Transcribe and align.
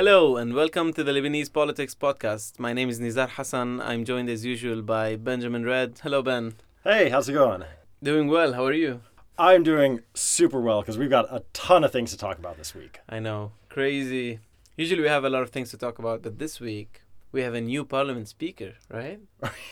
Hello 0.00 0.38
and 0.38 0.54
welcome 0.54 0.94
to 0.94 1.04
the 1.04 1.12
Lebanese 1.12 1.52
Politics 1.52 1.94
Podcast. 1.94 2.58
My 2.58 2.72
name 2.72 2.88
is 2.88 2.98
Nizar 2.98 3.28
Hassan. 3.28 3.82
I'm 3.82 4.06
joined 4.06 4.30
as 4.30 4.46
usual 4.46 4.80
by 4.80 5.14
Benjamin 5.14 5.62
Redd. 5.66 6.00
Hello, 6.02 6.22
Ben. 6.22 6.54
Hey, 6.82 7.10
how's 7.10 7.28
it 7.28 7.34
going? 7.34 7.64
Doing 8.02 8.26
well. 8.26 8.54
How 8.54 8.64
are 8.64 8.72
you? 8.72 9.02
I'm 9.38 9.62
doing 9.62 10.00
super 10.14 10.58
well 10.58 10.80
because 10.80 10.96
we've 10.96 11.10
got 11.10 11.26
a 11.30 11.42
ton 11.52 11.84
of 11.84 11.92
things 11.92 12.12
to 12.12 12.16
talk 12.16 12.38
about 12.38 12.56
this 12.56 12.74
week. 12.74 13.00
I 13.10 13.18
know. 13.18 13.52
Crazy. 13.68 14.38
Usually 14.74 15.02
we 15.02 15.08
have 15.08 15.26
a 15.26 15.28
lot 15.28 15.42
of 15.42 15.50
things 15.50 15.70
to 15.72 15.76
talk 15.76 15.98
about, 15.98 16.22
but 16.22 16.38
this 16.38 16.60
week 16.60 17.02
we 17.30 17.42
have 17.42 17.52
a 17.52 17.60
new 17.60 17.84
parliament 17.84 18.26
speaker, 18.28 18.76
right? 18.88 19.20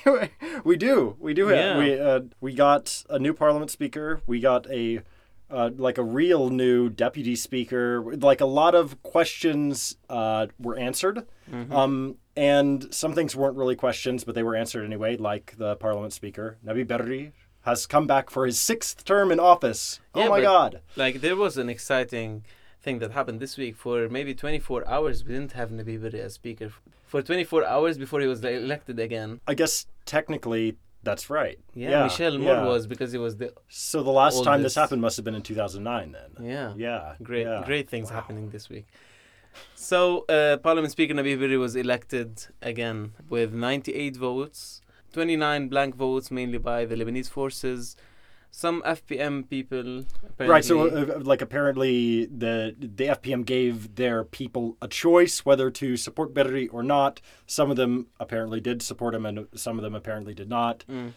we 0.63 0.77
do. 0.77 1.17
We 1.19 1.33
do 1.33 1.47
have. 1.47 1.57
Yeah. 1.57 1.79
We 1.79 1.99
uh, 1.99 2.21
we 2.43 2.53
got 2.53 3.03
a 3.09 3.19
new 3.19 3.33
parliament 3.33 3.71
speaker. 3.71 4.21
We 4.27 4.41
got 4.41 4.71
a 4.71 5.01
uh, 5.51 5.71
like 5.77 5.99
a 5.99 6.03
real 6.05 6.51
new 6.51 6.89
deputy 6.91 7.35
speaker. 7.37 8.03
Like 8.17 8.41
a 8.41 8.47
lot 8.47 8.75
of 8.75 9.03
questions 9.03 9.97
uh, 10.09 10.47
were 10.59 10.77
answered. 10.79 11.27
Mhm. 11.51 11.73
Um, 11.73 12.17
and 12.37 12.93
some 12.95 13.15
things 13.15 13.35
weren't 13.35 13.57
really 13.57 13.75
questions, 13.77 14.25
but 14.25 14.35
they 14.35 14.43
were 14.43 14.55
answered 14.57 14.85
anyway. 14.85 15.17
Like 15.17 15.55
the 15.57 15.77
parliament 15.77 16.13
speaker, 16.13 16.59
Nabih 16.65 16.87
Berri, 16.87 17.33
has 17.63 17.87
come 17.87 18.07
back 18.07 18.31
for 18.31 18.47
his 18.47 18.59
sixth 18.61 19.05
term 19.05 19.33
in 19.33 19.41
office. 19.41 20.01
Yeah, 20.15 20.27
oh 20.27 20.29
my 20.31 20.39
but- 20.39 20.43
God! 20.43 20.81
Like 20.97 21.21
there 21.21 21.37
was 21.37 21.57
an 21.57 21.69
exciting 21.69 22.45
thing 22.81 22.99
that 23.01 23.11
happened 23.13 23.41
this 23.41 23.57
week. 23.57 23.75
For 23.77 24.09
maybe 24.09 24.35
24 24.35 24.87
hours, 24.89 25.25
we 25.25 25.33
didn't 25.35 25.53
have 25.53 25.71
Nabih 25.71 26.01
Berri 26.01 26.21
as 26.21 26.35
speaker. 26.35 26.71
For 27.07 27.23
24 27.23 27.65
hours 27.65 27.97
before 27.99 28.21
he 28.21 28.27
was 28.27 28.45
elected 28.45 28.99
again. 29.01 29.41
I 29.49 29.55
guess 29.55 29.87
technically 30.05 30.77
that's 31.11 31.31
right. 31.31 31.59
Yeah, 31.75 32.05
Michel 32.05 32.37
Murr 32.39 32.45
yeah. 32.61 32.65
was 32.73 32.87
because 32.87 33.11
he 33.13 33.19
was 33.27 33.37
the 33.37 33.49
So 33.69 34.03
the 34.03 34.11
last 34.23 34.45
time 34.49 34.63
this 34.63 34.75
happened 34.83 35.03
must 35.07 35.17
have 35.19 35.25
been 35.25 35.35
in 35.35 35.43
2009 35.43 36.13
then. 36.13 36.31
yeah. 36.55 36.73
Yeah. 36.77 37.15
Great, 37.23 37.47
yeah. 37.47 37.63
great 37.71 37.89
things 37.89 38.09
Wow. 38.11 38.17
happening 38.19 38.51
this 38.51 38.69
week. 38.69 38.87
So, 39.75 40.25
uh, 40.29 40.57
Parliament 40.59 40.93
Speaker 40.93 41.15
Nabih 41.15 41.39
Berri 41.41 41.57
was 41.57 41.75
elected 41.75 42.47
again 42.63 43.13
with 43.29 43.53
98 43.53 44.17
votes, 44.17 44.83
29 45.13 45.69
blank 45.69 45.97
votes, 45.97 46.31
mainly 46.31 46.59
by 46.59 46.85
the 46.85 46.95
Lebanese 46.95 47.29
forces, 47.29 47.97
some 48.51 48.83
FPM 48.83 49.49
people. 49.49 50.05
Right. 50.39 50.65
So, 50.65 50.89
uh, 50.89 51.17
uh, 51.17 51.21
like, 51.21 51.43
apparently, 51.43 52.27
the 52.27 52.75
the 52.79 53.07
FPM 53.09 53.45
gave 53.45 53.95
their 53.95 54.25
people 54.25 54.77
a 54.81 54.89
choice 54.89 55.45
whether 55.45 55.71
to 55.71 55.97
support 55.97 56.35
Berri 56.35 56.69
or 56.69 56.83
not. 56.83 57.21
Some 57.47 57.71
of 57.71 57.77
them 57.77 58.07
apparently 58.19 58.61
did 58.61 58.83
support 58.83 59.15
him, 59.15 59.27
and 59.27 59.47
some 59.55 59.79
of 59.79 59.83
them 59.83 59.95
apparently 59.95 60.35
did 60.35 60.49
not. 60.49 60.85
Mm. 60.89 61.13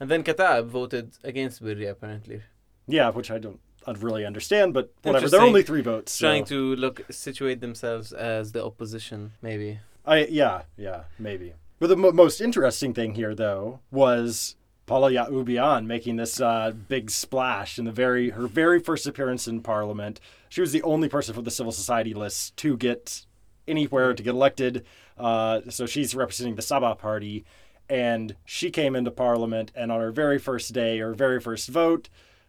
And 0.00 0.10
then 0.10 0.22
Kataeb 0.22 0.66
voted 0.66 1.12
against 1.24 1.60
Berri, 1.62 1.86
apparently, 1.86 2.42
Yeah, 2.86 3.10
which 3.10 3.30
I 3.30 3.38
don't 3.38 3.60
I'd 3.86 4.02
really 4.02 4.24
understand, 4.24 4.74
but 4.74 4.92
whatever. 5.02 5.28
There 5.28 5.40
are 5.40 5.46
only 5.46 5.62
three 5.62 5.80
votes. 5.82 6.12
so- 6.12 6.26
trying 6.26 6.44
to 6.46 6.76
look 6.76 7.02
situate 7.10 7.60
themselves 7.60 8.12
as 8.12 8.52
the 8.52 8.64
opposition, 8.64 9.32
maybe. 9.42 9.80
I 10.06 10.26
yeah 10.26 10.62
yeah 10.76 11.04
maybe. 11.18 11.54
But 11.80 11.88
the 11.88 11.96
mo- 11.96 12.12
most 12.12 12.40
interesting 12.40 12.92
thing 12.92 13.14
here, 13.14 13.34
though, 13.34 13.80
was 13.90 14.56
Paula 14.88 15.10
Yacoubian 15.12 15.84
making 15.84 16.16
this 16.16 16.40
uh, 16.40 16.72
big 16.88 17.10
splash 17.10 17.78
in 17.78 17.84
the 17.84 17.92
very 17.92 18.30
her 18.30 18.46
very 18.46 18.80
first 18.80 19.06
appearance 19.06 19.46
in 19.46 19.60
Parliament. 19.60 20.18
She 20.48 20.62
was 20.62 20.72
the 20.72 20.82
only 20.82 21.08
person 21.08 21.34
from 21.34 21.44
the 21.44 21.50
civil 21.50 21.72
society 21.72 22.14
list 22.14 22.56
to 22.56 22.76
get 22.76 23.26
anywhere 23.68 24.14
to 24.14 24.22
get 24.22 24.30
elected. 24.30 24.84
Uh, 25.18 25.60
so 25.68 25.84
she's 25.84 26.14
representing 26.14 26.56
the 26.56 26.62
Sabaa 26.62 26.98
party, 26.98 27.44
and 27.90 28.34
she 28.46 28.70
came 28.70 28.96
into 28.96 29.10
Parliament. 29.10 29.70
And 29.74 29.92
on 29.92 30.00
her 30.00 30.10
very 30.10 30.38
first 30.38 30.72
day, 30.72 30.98
her 30.98 31.12
very 31.12 31.38
first 31.38 31.68
vote, 31.68 32.08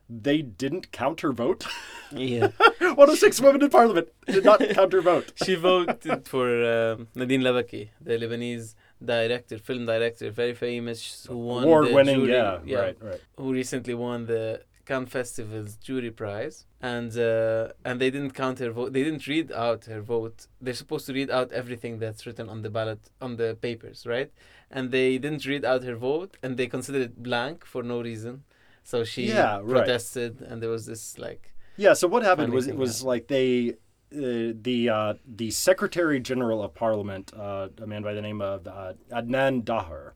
they 0.09 0.41
didn't 0.41 0.93
count 0.93 1.19
her 1.21 1.33
vote. 1.33 1.67
Yeah. 2.11 2.51
One 2.95 3.09
of 3.09 3.19
six 3.19 3.41
women 3.41 3.61
in 3.61 3.69
Parliament 3.69 4.07
did 4.25 4.45
not 4.45 4.61
count 4.69 4.93
her 4.93 5.01
vote. 5.01 5.33
she 5.45 5.55
voted 5.55 6.25
for 6.27 6.47
um 6.47 7.07
Nadine 7.15 7.41
Labaki, 7.41 7.89
the 7.99 8.13
Lebanese 8.17 8.75
director, 9.03 9.57
film 9.57 9.85
director, 9.85 10.29
very 10.31 10.53
famous, 10.53 11.25
who 11.29 11.37
won 11.37 11.61
the 11.63 11.67
Award-winning, 11.67 12.15
jury- 12.25 12.31
yeah, 12.31 12.79
right, 12.79 12.97
right. 13.01 13.21
who 13.37 13.51
recently 13.53 13.93
won 13.93 14.25
the 14.25 14.61
Cannes 14.85 15.07
Festival's 15.07 15.75
jury 15.77 16.11
prize, 16.11 16.65
and 16.81 17.15
uh, 17.17 17.69
and 17.85 18.01
they 18.01 18.09
didn't 18.09 18.31
count 18.31 18.59
her 18.59 18.71
vote. 18.71 18.91
They 18.93 19.03
didn't 19.03 19.25
read 19.27 19.51
out 19.51 19.85
her 19.85 20.01
vote. 20.01 20.47
They're 20.59 20.73
supposed 20.73 21.05
to 21.07 21.13
read 21.13 21.29
out 21.29 21.51
everything 21.51 21.99
that's 21.99 22.25
written 22.25 22.49
on 22.49 22.61
the 22.63 22.69
ballot 22.69 22.99
on 23.21 23.37
the 23.37 23.55
papers, 23.61 24.05
right? 24.07 24.31
And 24.71 24.91
they 24.91 25.17
didn't 25.17 25.45
read 25.45 25.63
out 25.63 25.83
her 25.83 25.95
vote, 25.95 26.37
and 26.43 26.57
they 26.57 26.67
considered 26.67 27.01
it 27.03 27.23
blank 27.23 27.65
for 27.65 27.83
no 27.83 28.01
reason. 28.01 28.43
So 28.83 29.03
she 29.03 29.27
Yeah, 29.27 29.57
right. 29.57 29.67
protested, 29.85 30.41
and 30.41 30.61
there 30.61 30.69
was 30.71 30.85
this 30.87 31.17
like 31.19 31.53
Yeah. 31.77 31.93
So 31.93 32.07
what 32.07 32.23
happened 32.23 32.51
was 32.53 32.65
it 32.67 32.75
was 32.75 33.03
like 33.03 33.27
they. 33.27 33.75
Uh, 34.11 34.57
the 34.59 34.89
uh, 34.91 35.13
the 35.27 35.51
Secretary 35.51 36.19
General 36.19 36.63
of 36.63 36.73
Parliament, 36.73 37.31
uh, 37.37 37.69
a 37.79 37.85
man 37.85 38.01
by 38.01 38.13
the 38.13 38.21
name 38.21 38.41
of 38.41 38.67
uh, 38.67 38.93
Adnan 39.11 39.63
Daher, 39.63 40.13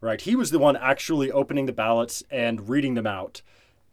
right? 0.00 0.20
He 0.20 0.34
was 0.34 0.50
the 0.50 0.58
one 0.58 0.76
actually 0.76 1.30
opening 1.30 1.66
the 1.66 1.72
ballots 1.72 2.24
and 2.28 2.68
reading 2.68 2.94
them 2.94 3.06
out, 3.06 3.42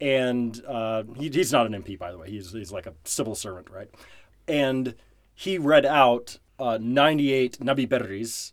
and 0.00 0.60
uh, 0.66 1.04
he, 1.16 1.28
he's 1.28 1.52
not 1.52 1.66
an 1.66 1.72
MP 1.72 1.96
by 1.96 2.10
the 2.10 2.18
way. 2.18 2.30
He's 2.30 2.52
he's 2.52 2.72
like 2.72 2.86
a 2.86 2.94
civil 3.04 3.36
servant, 3.36 3.70
right? 3.70 3.88
And 4.48 4.96
he 5.34 5.56
read 5.56 5.86
out 5.86 6.38
uh, 6.58 6.78
98 6.80 7.58
Nabih 7.60 7.88
Berris 7.88 8.52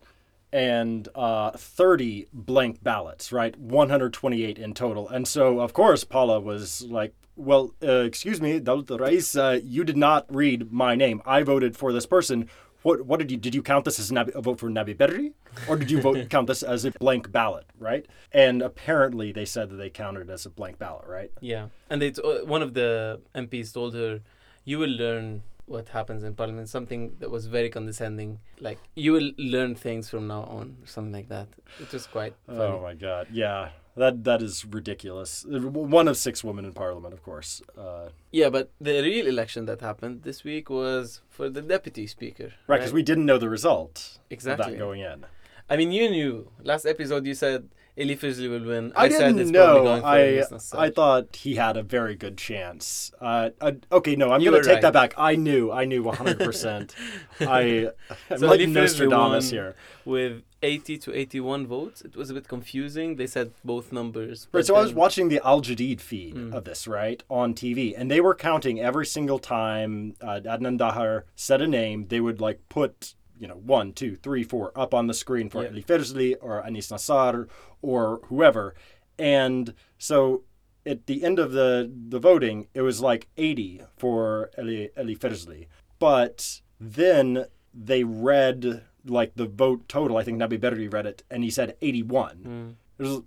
and 0.53 1.07
uh, 1.15 1.51
30 1.51 2.27
blank 2.33 2.83
ballots, 2.83 3.31
right? 3.31 3.57
128 3.57 4.59
in 4.59 4.73
total. 4.73 5.07
And 5.07 5.27
so, 5.27 5.59
of 5.59 5.73
course, 5.73 6.03
Paula 6.03 6.39
was 6.39 6.83
like, 6.83 7.13
well, 7.35 7.73
uh, 7.83 8.01
excuse 8.01 8.41
me, 8.41 8.59
Dawlat 8.59 8.99
Rais, 8.99 9.35
uh, 9.35 9.59
you 9.63 9.83
did 9.83 9.97
not 9.97 10.25
read 10.33 10.71
my 10.71 10.95
name. 10.95 11.21
I 11.25 11.43
voted 11.43 11.77
for 11.77 11.93
this 11.93 12.05
person. 12.05 12.49
What, 12.83 13.05
what 13.05 13.19
did 13.19 13.29
you 13.29 13.37
did 13.37 13.53
you 13.53 13.61
count 13.61 13.85
this 13.85 13.99
as 13.99 14.09
Nabih, 14.09 14.33
a 14.33 14.41
vote 14.41 14.59
for 14.59 14.69
Nabih 14.69 14.97
Berri, 14.97 15.33
or 15.67 15.75
did 15.77 15.91
you 15.91 16.01
vote 16.01 16.29
count 16.35 16.47
this 16.47 16.63
as 16.63 16.83
a 16.83 16.91
blank 16.91 17.31
ballot, 17.31 17.65
right? 17.77 18.07
And 18.31 18.63
apparently 18.63 19.31
they 19.31 19.45
said 19.45 19.69
that 19.69 19.75
they 19.75 19.91
counted 19.91 20.21
it 20.21 20.29
as 20.31 20.47
a 20.47 20.49
blank 20.49 20.79
ballot, 20.79 21.05
right? 21.07 21.31
Yeah, 21.41 21.67
and 21.91 22.01
it's 22.01 22.17
uh, 22.17 22.41
one 22.45 22.63
of 22.63 22.73
the 22.73 23.21
MPs 23.35 23.71
told 23.71 23.93
her, 23.93 24.21
"You 24.65 24.79
will 24.79 24.89
learn 24.89 25.43
what 25.67 25.89
happens 25.89 26.23
in 26.23 26.33
Parliament." 26.33 26.69
Something 26.69 27.17
that 27.19 27.29
was 27.29 27.45
very 27.45 27.69
condescending, 27.69 28.39
like 28.59 28.79
"You 28.95 29.11
will 29.11 29.31
learn 29.37 29.75
things 29.75 30.09
from 30.09 30.25
now 30.27 30.41
on," 30.45 30.77
or 30.81 30.87
something 30.87 31.13
like 31.13 31.29
that. 31.29 31.49
It 31.79 31.93
was 31.93 32.07
quite 32.07 32.33
funny. 32.47 32.61
Oh 32.61 32.81
my 32.81 32.95
God, 32.95 33.27
yeah, 33.31 33.69
that 33.95 34.23
that 34.23 34.41
is 34.41 34.65
ridiculous. 34.65 35.45
One 35.47 36.07
of 36.07 36.17
six 36.17 36.43
women 36.43 36.65
in 36.65 36.73
Parliament, 36.73 37.13
of 37.13 37.23
course. 37.23 37.61
Uh, 37.77 38.09
Yeah, 38.31 38.49
but 38.49 38.71
the 38.79 39.01
real 39.01 39.27
election 39.27 39.65
that 39.65 39.81
happened 39.81 40.23
this 40.23 40.43
week 40.43 40.69
was 40.69 41.21
for 41.29 41.49
the 41.49 41.61
deputy 41.61 42.07
speaker. 42.07 42.53
right, 42.67 42.77
because 42.77 42.93
we 42.93 43.03
didn't 43.03 43.25
know 43.25 43.37
the 43.37 43.49
result 43.49 44.19
exactly. 44.29 44.65
of 44.65 44.71
that 44.71 44.77
going 44.77 45.01
in. 45.01 45.25
I 45.69 45.77
mean, 45.77 45.91
you 45.91 46.09
knew 46.09 46.51
last 46.63 46.85
episode. 46.85 47.25
You 47.25 47.33
said 47.33 47.69
Elie 47.97 48.15
Ferzli 48.15 48.49
will 48.49 48.65
win. 48.65 48.93
I, 48.95 49.09
said 49.09 49.27
didn't 49.27 49.41
it's 49.41 49.51
know. 49.51 50.01
I 50.03 50.43
I 50.73 50.89
thought 50.89 51.35
he 51.35 51.55
had 51.55 51.75
a 51.77 51.83
very 51.83 52.15
good 52.15 52.37
chance. 52.37 53.11
Uh, 53.19 53.49
uh, 53.59 53.73
okay, 53.91 54.15
no, 54.15 54.31
I'm 54.31 54.41
You 54.41 54.51
gonna 54.51 54.63
take 54.63 54.73
right. 54.75 54.81
that 54.83 54.93
back. 54.93 55.13
I 55.17 55.35
knew. 55.35 55.71
I 55.71 55.83
knew 55.85 56.01
100. 56.03 56.39
percent 56.39 56.95
I 57.41 57.89
I'm 58.29 58.37
So 58.37 58.47
like 58.47 58.67
Nostradamus 58.67 59.49
here. 59.51 59.75
with 60.05 60.43
80 60.63 60.97
to 60.99 61.13
81 61.15 61.67
votes. 61.67 62.01
It 62.01 62.15
was 62.15 62.29
a 62.29 62.33
bit 62.35 62.47
confusing. 62.47 63.15
They 63.17 63.27
said 63.27 63.51
both 63.65 63.91
numbers. 63.91 64.47
Right, 64.53 64.65
so 64.65 64.75
I 64.75 64.81
was 64.81 64.93
watching 64.93 65.27
the 65.29 65.41
Al 65.43 65.61
Jadid 65.61 65.99
feed 65.99 66.35
Mm. 66.35 66.53
of 66.53 66.63
this, 66.65 66.87
right, 66.87 67.21
on 67.29 67.53
TV, 67.53 67.93
and 67.97 68.09
they 68.09 68.21
were 68.21 68.35
counting 68.35 68.79
every 68.79 69.05
single 69.05 69.39
time 69.39 70.15
uh, 70.21 70.39
Adnan 70.45 70.77
Daher 70.77 71.23
said 71.35 71.61
a 71.61 71.67
name, 71.67 72.07
they 72.09 72.19
would 72.21 72.39
like 72.39 72.59
put, 72.69 73.15
you 73.41 73.47
know, 73.47 73.55
one, 73.55 73.91
two, 73.91 74.15
three, 74.15 74.43
four 74.43 74.71
up 74.75 74.93
on 74.93 75.07
the 75.07 75.13
screen 75.13 75.49
for 75.49 75.63
Yeah. 75.63 75.69
Elie 75.69 75.83
Ferzli 75.83 76.35
or 76.39 76.63
Anis 76.65 76.89
Nassar 76.91 77.47
or 77.81 78.21
whoever. 78.25 78.75
And 79.17 79.73
so 79.97 80.43
at 80.85 81.07
the 81.07 81.23
end 81.23 81.39
of 81.39 81.51
the, 81.51 81.91
the 82.09 82.19
voting, 82.19 82.67
it 82.73 82.81
was 82.81 83.01
like 83.01 83.27
80 83.37 83.81
for 83.97 84.51
Elie, 84.57 84.91
Elie 84.95 85.15
Ferzli. 85.15 85.65
But 85.97 86.61
then 86.79 87.45
they 87.73 88.03
read 88.03 88.83
like 89.05 89.33
the 89.35 89.47
vote 89.47 89.89
total. 89.89 90.17
I 90.17 90.23
think 90.23 90.39
Nabih 90.39 90.59
Berri 90.61 90.87
read 90.87 91.07
it, 91.07 91.23
and 91.31 91.43
he 91.43 91.49
said 91.49 91.75
81. 91.81 92.37
Mm. 92.37 92.75
It 92.99 93.03
was 93.03 93.21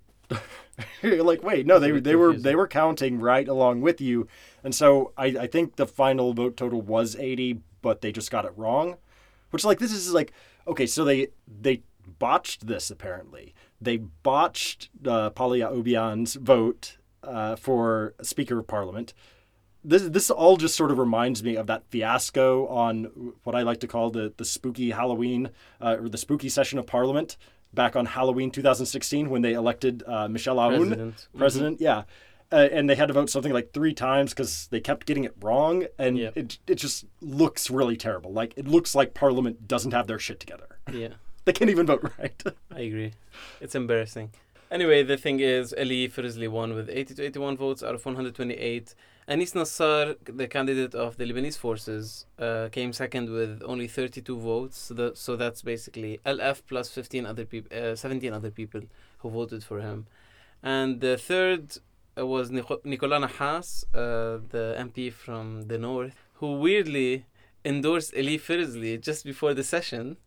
like, 1.25 1.43
wait, 1.43 1.65
no, 1.65 1.79
they 1.79 1.91
they 1.99 2.15
were 2.15 2.33
they 2.33 2.55
were 2.55 2.67
counting 2.67 3.19
right 3.19 3.47
along 3.47 3.81
with 3.81 4.01
you, 4.01 4.27
and 4.63 4.73
so 4.73 5.13
I 5.17 5.25
I 5.25 5.47
think 5.47 5.75
the 5.75 5.85
final 5.87 6.33
vote 6.33 6.57
total 6.57 6.81
was 6.81 7.15
80, 7.15 7.61
but 7.81 8.01
they 8.01 8.11
just 8.11 8.31
got 8.31 8.45
it 8.45 8.53
wrong, 8.55 8.97
which 9.55 9.63
like 9.63 9.79
this 9.79 9.93
is 9.93 10.13
like 10.13 10.33
okay, 10.67 10.85
so 10.85 11.05
they 11.05 11.29
they 11.47 11.81
botched 12.19 12.67
this 12.67 12.91
apparently. 12.91 13.55
They 13.79 13.95
botched 13.97 14.89
uh, 15.07 15.29
Paula 15.29 15.59
Yacoubian's 15.59 16.35
vote 16.35 16.97
uh, 17.23 17.55
for 17.55 18.15
Speaker 18.21 18.59
of 18.59 18.67
Parliament. 18.67 19.13
This 19.81 20.03
this 20.03 20.29
all 20.29 20.57
just 20.57 20.75
sort 20.75 20.91
of 20.91 20.97
reminds 20.97 21.41
me 21.41 21.55
of 21.55 21.67
that 21.67 21.85
fiasco 21.87 22.67
on 22.67 23.33
what 23.43 23.55
I 23.55 23.61
like 23.61 23.79
to 23.79 23.87
call 23.87 24.09
the 24.09 24.33
the 24.35 24.43
spooky 24.43 24.91
Halloween 24.91 25.51
uh, 25.79 25.95
or 26.01 26.09
the 26.09 26.17
spooky 26.17 26.49
session 26.49 26.77
of 26.77 26.85
Parliament 26.85 27.37
back 27.73 27.95
on 27.95 28.07
Halloween 28.07 28.51
2016 28.51 29.29
when 29.29 29.41
they 29.41 29.53
elected 29.53 30.03
uh, 30.05 30.27
Michel 30.27 30.57
Aoun 30.57 30.89
President. 30.89 31.27
president. 31.37 31.81
Yeah, 31.81 32.03
uh, 32.51 32.67
and 32.71 32.89
they 32.89 32.95
had 32.95 33.07
to 33.07 33.13
vote 33.13 33.29
something 33.29 33.53
like 33.53 33.73
three 33.73 33.93
times 33.93 34.31
because 34.33 34.67
they 34.71 34.79
kept 34.79 35.05
getting 35.05 35.23
it 35.23 35.35
wrong, 35.41 35.85
and 35.97 36.17
Yeah. 36.17 36.31
it 36.35 36.57
it 36.67 36.75
just 36.75 37.05
looks 37.21 37.69
really 37.69 37.97
terrible. 37.97 38.31
Like 38.31 38.53
it 38.57 38.67
looks 38.67 38.95
like 38.95 39.13
Parliament 39.13 39.67
doesn't 39.67 39.91
have 39.93 40.07
their 40.07 40.19
shit 40.19 40.39
together. 40.39 40.79
Yeah. 40.91 41.09
They 41.45 41.53
can't 41.53 41.69
even 41.69 41.85
vote 41.85 42.01
right. 42.17 42.41
I 42.71 42.79
agree. 42.79 43.11
It's 43.61 43.75
embarrassing. 43.75 44.31
Anyway, 44.71 45.03
the 45.03 45.15
thing 45.15 45.39
is, 45.41 45.75
Elie 45.77 46.09
Ferzli 46.09 46.49
won 46.49 46.73
with 46.73 46.89
80 46.89 47.13
to 47.13 47.23
81 47.23 47.55
votes 47.57 47.83
out 47.83 47.93
of 47.93 48.03
128. 48.03 48.95
Anis 49.27 49.51
Nassar, 49.53 50.15
the 50.25 50.47
candidate 50.47 50.95
of 50.95 51.17
the 51.17 51.25
Lebanese 51.25 51.55
forces, 51.55 52.25
uh, 52.39 52.69
came 52.71 52.91
second 52.93 53.29
with 53.29 53.61
only 53.63 53.87
32 53.87 54.35
votes. 54.39 54.77
So, 54.79 54.93
the, 54.95 55.11
so 55.13 55.35
that's 55.35 55.61
basically 55.61 56.19
LF 56.25 56.63
plus 56.67 56.89
15 56.89 57.27
other 57.27 57.45
people, 57.45 57.77
uh, 57.77 57.95
17 57.95 58.33
other 58.33 58.49
people 58.49 58.81
who 59.19 59.29
voted 59.29 59.63
for 59.63 59.81
him. 59.81 60.07
And 60.63 60.99
the 60.99 61.15
third 61.15 61.77
uh, 62.17 62.25
was 62.25 62.51
Nico- 62.51 62.81
Nicolas 62.83 63.21
Nahas, 63.23 63.83
uh, 63.93 64.41
the 64.49 64.75
MP 64.77 65.11
from 65.11 65.63
the 65.63 65.77
north, 65.77 66.27
who 66.35 66.59
weirdly 66.59 67.25
endorsed 67.63 68.13
Elie 68.15 68.37
Ferzli 68.37 69.01
just 69.01 69.25
before 69.25 69.53
the 69.53 69.63
session 69.63 70.17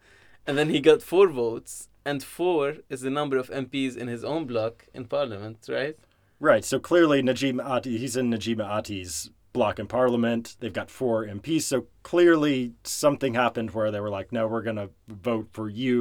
and 0.48 0.56
then 0.56 0.70
he 0.70 0.80
got 0.80 1.02
four 1.02 1.28
votes, 1.28 1.88
and 2.06 2.24
four 2.24 2.76
is 2.88 3.02
the 3.02 3.10
number 3.10 3.36
of 3.36 3.50
MPs 3.50 3.98
in 3.98 4.08
his 4.08 4.24
own 4.24 4.46
block 4.46 4.86
in 4.94 5.04
parliament, 5.04 5.66
right? 5.68 5.94
right. 6.40 6.64
So 6.64 6.80
clearly, 6.80 7.20
Najib 7.20 7.56
Mikati, 7.56 7.98
he's 7.98 8.16
in 8.16 8.30
Najib 8.30 8.58
Mikati's 8.58 9.30
block 9.58 9.76
in 9.82 9.86
Parliament. 10.00 10.44
They've 10.60 10.78
got 10.80 10.88
four 11.00 11.16
MPs. 11.38 11.62
So 11.72 11.78
clearly, 12.12 12.58
something 12.84 13.32
happened 13.44 13.68
where 13.76 13.90
they 13.94 14.00
were 14.04 14.14
like, 14.18 14.28
"No, 14.38 14.42
we're 14.52 14.66
gonna 14.70 14.88
vote 15.30 15.48
for 15.56 15.66
you." 15.82 16.00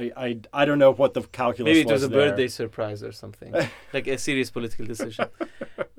I 0.00 0.02
I, 0.26 0.28
I 0.60 0.62
don't 0.66 0.80
know 0.84 0.92
what 1.02 1.10
the 1.16 1.22
calculus 1.40 1.68
Maybe 1.70 1.80
it 1.86 1.92
was 1.96 2.04
a 2.04 2.08
there. 2.08 2.20
birthday 2.22 2.48
surprise 2.62 3.00
or 3.08 3.12
something, 3.22 3.50
like 3.96 4.06
a 4.16 4.18
serious 4.28 4.50
political 4.56 4.84
decision. 4.94 5.26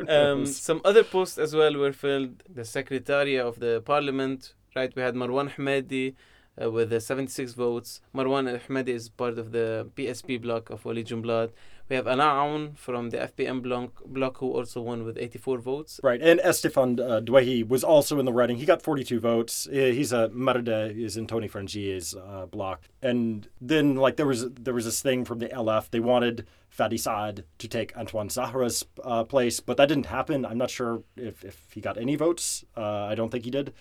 Um, 0.08 0.46
some 0.46 0.80
other 0.90 1.04
posts 1.04 1.38
as 1.46 1.52
well 1.60 1.74
were 1.84 1.96
filled. 2.06 2.34
The 2.60 2.66
secretary 2.80 3.36
of 3.50 3.54
the 3.64 3.74
parliament, 3.94 4.40
right? 4.78 4.92
We 4.96 5.02
had 5.08 5.16
Marwan 5.22 5.48
Hamadeh 5.56 6.14
uh, 6.62 6.70
with 6.76 6.88
the 6.92 7.00
76 7.02 7.54
votes. 7.54 8.02
Marwan 8.18 8.46
Hamadeh 8.66 8.96
is 9.00 9.10
part 9.10 9.36
of 9.40 9.52
the 9.52 9.68
PSP 9.96 10.40
bloc 10.46 10.70
of 10.70 10.86
Walid 10.86 11.08
Jumblatt. 11.08 11.50
We 11.88 11.96
have 11.96 12.08
Alain 12.08 12.20
Aoun 12.20 12.78
from 12.78 13.12
the 13.12 13.18
FPM 13.18 13.62
bloc, 14.06 14.38
who 14.38 14.52
also 14.52 14.82
won 14.82 15.04
with 15.04 15.20
84 15.20 15.60
votes. 15.60 16.00
Right, 16.02 16.20
and 16.20 16.40
Estefan 16.40 17.00
uh, 17.00 17.22
Douaihy 17.22 17.68
was 17.68 17.84
also 17.84 18.18
in 18.18 18.26
the 18.26 18.34
running. 18.34 18.58
He 18.58 18.66
got 18.66 18.82
42 18.82 19.20
votes. 19.20 19.68
He's 19.72 20.12
a 20.12 20.30
Marada, 20.30 20.96
is 20.98 21.16
in 21.16 21.28
Tony 21.28 21.48
Frangieh's 21.48 22.16
uh, 22.16 22.48
block. 22.48 22.90
And 23.04 23.48
then, 23.62 23.96
like, 23.96 24.16
there 24.16 24.26
was 24.26 24.50
there 24.50 24.74
was 24.74 24.86
this 24.86 25.02
thing 25.02 25.26
from 25.26 25.38
the 25.38 25.48
LF. 25.50 25.92
They 25.92 26.00
wanted 26.00 26.48
Fadi 26.76 27.00
Saad 27.00 27.44
to 27.60 27.68
take 27.68 27.96
Antoine 27.96 28.30
Zahra's 28.30 28.84
uh, 29.04 29.24
place, 29.24 29.60
but 29.60 29.78
that 29.78 29.88
didn't 29.88 30.08
happen. 30.08 30.44
I'm 30.44 30.58
not 30.58 30.72
sure 30.72 31.04
if, 31.16 31.46
if 31.46 31.68
he 31.72 31.82
got 31.82 32.00
any 32.00 32.16
votes. 32.16 32.66
Uh, 32.76 33.04
I 33.04 33.14
don't 33.14 33.30
think 33.30 33.46
he 33.46 33.52
did. 33.52 33.74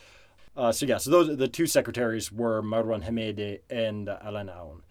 Uh, 0.57 0.73
so 0.73 0.85
yeah, 0.87 0.99
so 0.99 1.11
those 1.11 1.37
the 1.37 1.49
two 1.49 1.67
secretaries 1.67 2.31
were 2.31 2.63
Marwan 2.63 3.05
Hamadeh 3.05 3.61
and 3.71 4.09
Alain 4.09 4.47
Aoun. 4.49 4.83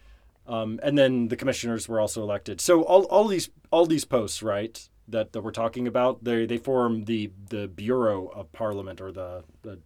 Um, 0.45 0.79
and 0.83 0.97
then 0.97 1.29
the 1.29 1.35
commissioners 1.35 1.87
were 1.87 1.99
also 1.99 2.21
elected. 2.21 2.59
So 2.59 2.83
all, 2.83 3.03
all 3.05 3.27
these 3.27 3.49
all 3.71 3.85
these 3.85 4.05
posts, 4.05 4.43
right, 4.43 4.89
that, 5.07 5.31
that 5.33 5.41
we're 5.41 5.51
talking 5.51 5.87
about, 5.87 6.23
they 6.23 6.45
they 6.45 6.57
form 6.57 7.05
the 7.05 7.31
the 7.49 7.67
bureau 7.67 8.27
of 8.27 8.51
parliament 8.51 9.01
or 9.01 9.11
the, 9.11 9.43
the 9.61 9.79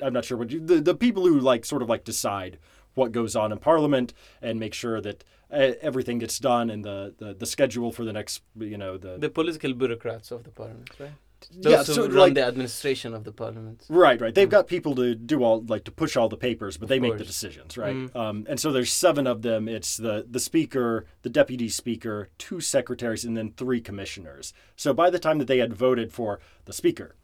I'm 0.00 0.12
not 0.12 0.24
sure 0.24 0.38
what 0.38 0.50
you, 0.50 0.60
the 0.60 0.80
the 0.80 0.94
people 0.94 1.26
who 1.26 1.38
like 1.38 1.64
sort 1.64 1.82
of 1.82 1.88
like 1.88 2.04
decide 2.04 2.58
what 2.94 3.12
goes 3.12 3.36
on 3.36 3.52
in 3.52 3.58
parliament 3.58 4.12
and 4.42 4.58
make 4.58 4.74
sure 4.74 5.00
that 5.00 5.24
everything 5.50 6.18
gets 6.18 6.38
done 6.38 6.68
and 6.68 6.84
the, 6.84 7.14
the 7.18 7.34
the 7.34 7.46
schedule 7.46 7.92
for 7.92 8.04
the 8.04 8.12
next 8.12 8.42
you 8.58 8.76
know 8.76 8.98
the, 8.98 9.18
The 9.18 9.30
political 9.30 9.72
bureaucrats 9.72 10.30
of 10.30 10.44
the 10.44 10.50
parliament, 10.50 10.90
right? 10.98 11.12
Yeah 11.50 11.78
who 11.78 11.92
so 11.92 12.02
run 12.02 12.16
like 12.16 12.34
the 12.34 12.44
administration 12.44 13.14
of 13.14 13.24
the 13.24 13.32
parliament. 13.32 13.84
Right, 13.88 14.20
right. 14.20 14.34
They've 14.34 14.48
got 14.48 14.66
people 14.66 14.94
to 14.96 15.14
do 15.14 15.42
all 15.42 15.62
like 15.62 15.84
to 15.84 15.90
push 15.90 16.16
all 16.16 16.28
the 16.28 16.36
papers, 16.36 16.76
but 16.76 16.88
they 16.88 17.00
make 17.00 17.18
the 17.18 17.24
decisions, 17.24 17.76
right? 17.76 17.94
Mm. 17.94 18.16
Um, 18.16 18.46
and 18.48 18.58
so 18.60 18.72
there's 18.72 18.92
seven 18.92 19.26
of 19.26 19.42
them. 19.42 19.68
It's 19.68 19.96
the 19.96 20.26
the 20.28 20.40
speaker, 20.40 21.06
the 21.22 21.30
deputy 21.30 21.68
speaker, 21.68 22.28
two 22.38 22.60
secretaries, 22.60 23.24
and 23.24 23.36
then 23.36 23.52
three 23.52 23.80
commissioners. 23.80 24.52
So 24.76 24.92
by 24.92 25.10
the 25.10 25.18
time 25.18 25.38
that 25.38 25.48
they 25.48 25.58
had 25.58 25.72
voted 25.74 26.12
for 26.12 26.40
the 26.64 26.72
speaker 26.72 27.14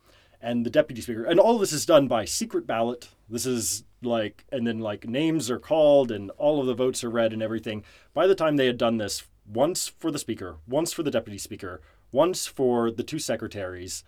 and 0.40 0.66
the 0.66 0.70
deputy 0.70 1.00
speaker, 1.00 1.24
and 1.24 1.40
all 1.40 1.58
this 1.58 1.72
is 1.72 1.86
done 1.86 2.06
by 2.06 2.24
secret 2.24 2.66
ballot. 2.66 3.08
This 3.28 3.46
is 3.46 3.84
like, 4.02 4.44
and 4.52 4.66
then 4.66 4.78
like 4.78 5.08
names 5.08 5.50
are 5.50 5.58
called 5.58 6.10
and 6.10 6.30
all 6.32 6.60
of 6.60 6.66
the 6.66 6.74
votes 6.74 7.02
are 7.02 7.10
read 7.10 7.32
and 7.32 7.42
everything. 7.42 7.82
By 8.12 8.26
the 8.26 8.34
time 8.34 8.56
they 8.56 8.66
had 8.66 8.76
done 8.76 8.98
this, 8.98 9.24
once 9.46 9.88
for 9.88 10.10
the 10.10 10.18
speaker, 10.18 10.56
once 10.66 10.92
for 10.92 11.02
the 11.02 11.10
deputy 11.10 11.38
speaker, 11.38 11.80
once 12.14 12.46
for 12.46 12.90
the 12.90 13.02
two 13.02 13.18
secretaries. 13.18 14.04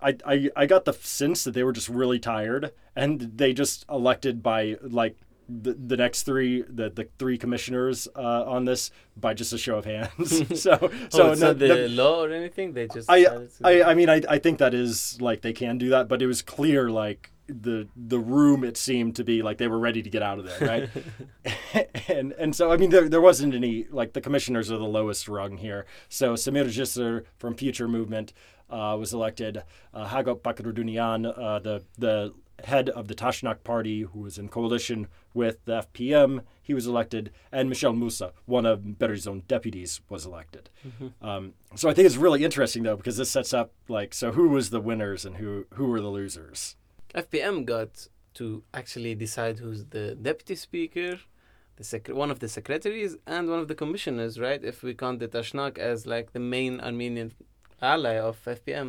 I, 0.00 0.16
I, 0.24 0.50
I 0.54 0.66
got 0.66 0.84
the 0.84 0.92
sense 0.92 1.42
that 1.42 1.54
they 1.54 1.64
were 1.64 1.72
just 1.72 1.88
really 1.88 2.20
tired 2.20 2.72
and 2.94 3.20
they 3.20 3.52
just 3.52 3.84
elected 3.90 4.44
by 4.44 4.76
like 4.80 5.16
the, 5.48 5.72
the 5.72 5.96
next 5.96 6.22
three 6.22 6.62
the, 6.62 6.88
the 6.90 7.08
three 7.18 7.36
commissioners 7.36 8.06
uh, 8.14 8.44
on 8.44 8.64
this 8.64 8.90
by 9.16 9.34
just 9.34 9.52
a 9.52 9.58
show 9.58 9.78
of 9.78 9.86
hands 9.86 10.60
so 10.60 10.76
So, 10.78 10.90
so 11.08 11.22
oh, 11.22 11.32
it's 11.32 11.40
no- 11.40 11.48
not 11.48 11.58
the 11.58 11.68
no- 11.68 11.86
law 11.86 12.24
or 12.24 12.30
anything. 12.30 12.74
They 12.74 12.86
just. 12.86 13.10
I, 13.10 13.26
I 13.64 13.82
I 13.82 13.94
mean 13.94 14.08
I, 14.08 14.22
I 14.28 14.38
think 14.38 14.58
that 14.58 14.72
is 14.74 15.20
like 15.20 15.40
they 15.40 15.52
can 15.52 15.78
do 15.78 15.88
that 15.88 16.06
but 16.06 16.22
it 16.22 16.26
was 16.26 16.42
clear 16.42 16.90
like 16.90 17.32
the 17.48 17.88
the 17.96 18.18
room 18.18 18.62
it 18.62 18.76
seemed 18.76 19.16
to 19.16 19.24
be 19.24 19.42
like 19.42 19.56
they 19.56 19.68
were 19.68 19.78
ready 19.78 20.02
to 20.02 20.10
get 20.10 20.22
out 20.22 20.38
of 20.38 20.44
there 20.44 20.60
right 20.68 20.90
and 22.08 22.32
and 22.32 22.54
so 22.54 22.70
I 22.70 22.76
mean 22.76 22.90
there, 22.90 23.08
there 23.08 23.20
wasn't 23.20 23.54
any 23.54 23.86
like 23.90 24.12
the 24.12 24.20
commissioners 24.20 24.70
are 24.70 24.78
the 24.78 24.84
lowest 24.84 25.28
rung 25.28 25.58
here. 25.58 25.86
So 26.08 26.34
Samir 26.34 26.66
Jisr 26.66 27.24
from 27.36 27.54
Future 27.54 27.88
Movement 27.88 28.32
uh, 28.70 28.96
was 28.98 29.12
elected. 29.12 29.62
Uh, 29.92 30.08
Hagop 30.08 30.40
Pakradounian 30.40 31.26
uh, 31.26 31.58
the 31.58 31.84
the 31.98 32.34
head 32.64 32.88
of 32.88 33.06
the 33.06 33.14
Tashnak 33.14 33.62
party 33.62 34.02
who 34.02 34.20
was 34.20 34.36
in 34.36 34.48
coalition 34.48 35.06
with 35.32 35.64
the 35.64 35.86
FPM 35.94 36.42
he 36.60 36.74
was 36.74 36.86
elected. 36.86 37.30
And 37.52 37.68
Michel 37.68 37.92
Moussa 37.92 38.32
one 38.46 38.66
of 38.66 38.98
Berizon 38.98 39.42
deputies 39.46 40.00
was 40.08 40.26
elected. 40.26 40.70
Um, 41.22 41.54
so 41.74 41.88
I 41.88 41.94
think 41.94 42.06
it's 42.06 42.16
really 42.16 42.44
interesting 42.44 42.82
though 42.82 42.96
because 42.96 43.16
this 43.16 43.30
sets 43.30 43.54
up 43.54 43.72
like 43.88 44.14
so 44.14 44.32
who 44.32 44.48
was 44.48 44.70
the 44.70 44.80
winners 44.80 45.24
and 45.24 45.36
who 45.36 45.66
who 45.74 45.86
were 45.86 46.00
the 46.00 46.08
losers? 46.08 46.76
FPM 47.14 47.64
got 47.64 48.08
to 48.34 48.62
actually 48.74 49.14
decide 49.14 49.58
who's 49.58 49.86
the 49.86 50.14
deputy 50.14 50.54
speaker, 50.54 51.18
the 51.78 51.84
sec- 51.84 52.08
one 52.22 52.30
of 52.34 52.38
the 52.40 52.48
secretaries, 52.58 53.12
and 53.26 53.48
one 53.48 53.60
of 53.60 53.68
the 53.68 53.74
commissioners, 53.82 54.32
right? 54.46 54.62
If 54.72 54.76
we 54.82 54.92
count 54.94 55.16
the 55.20 55.28
Tashnak 55.28 55.78
as 55.78 55.98
like 56.14 56.26
the 56.36 56.40
main 56.56 56.80
Armenian 56.80 57.32
ally 57.80 58.16
of 58.28 58.34
FPM. 58.44 58.88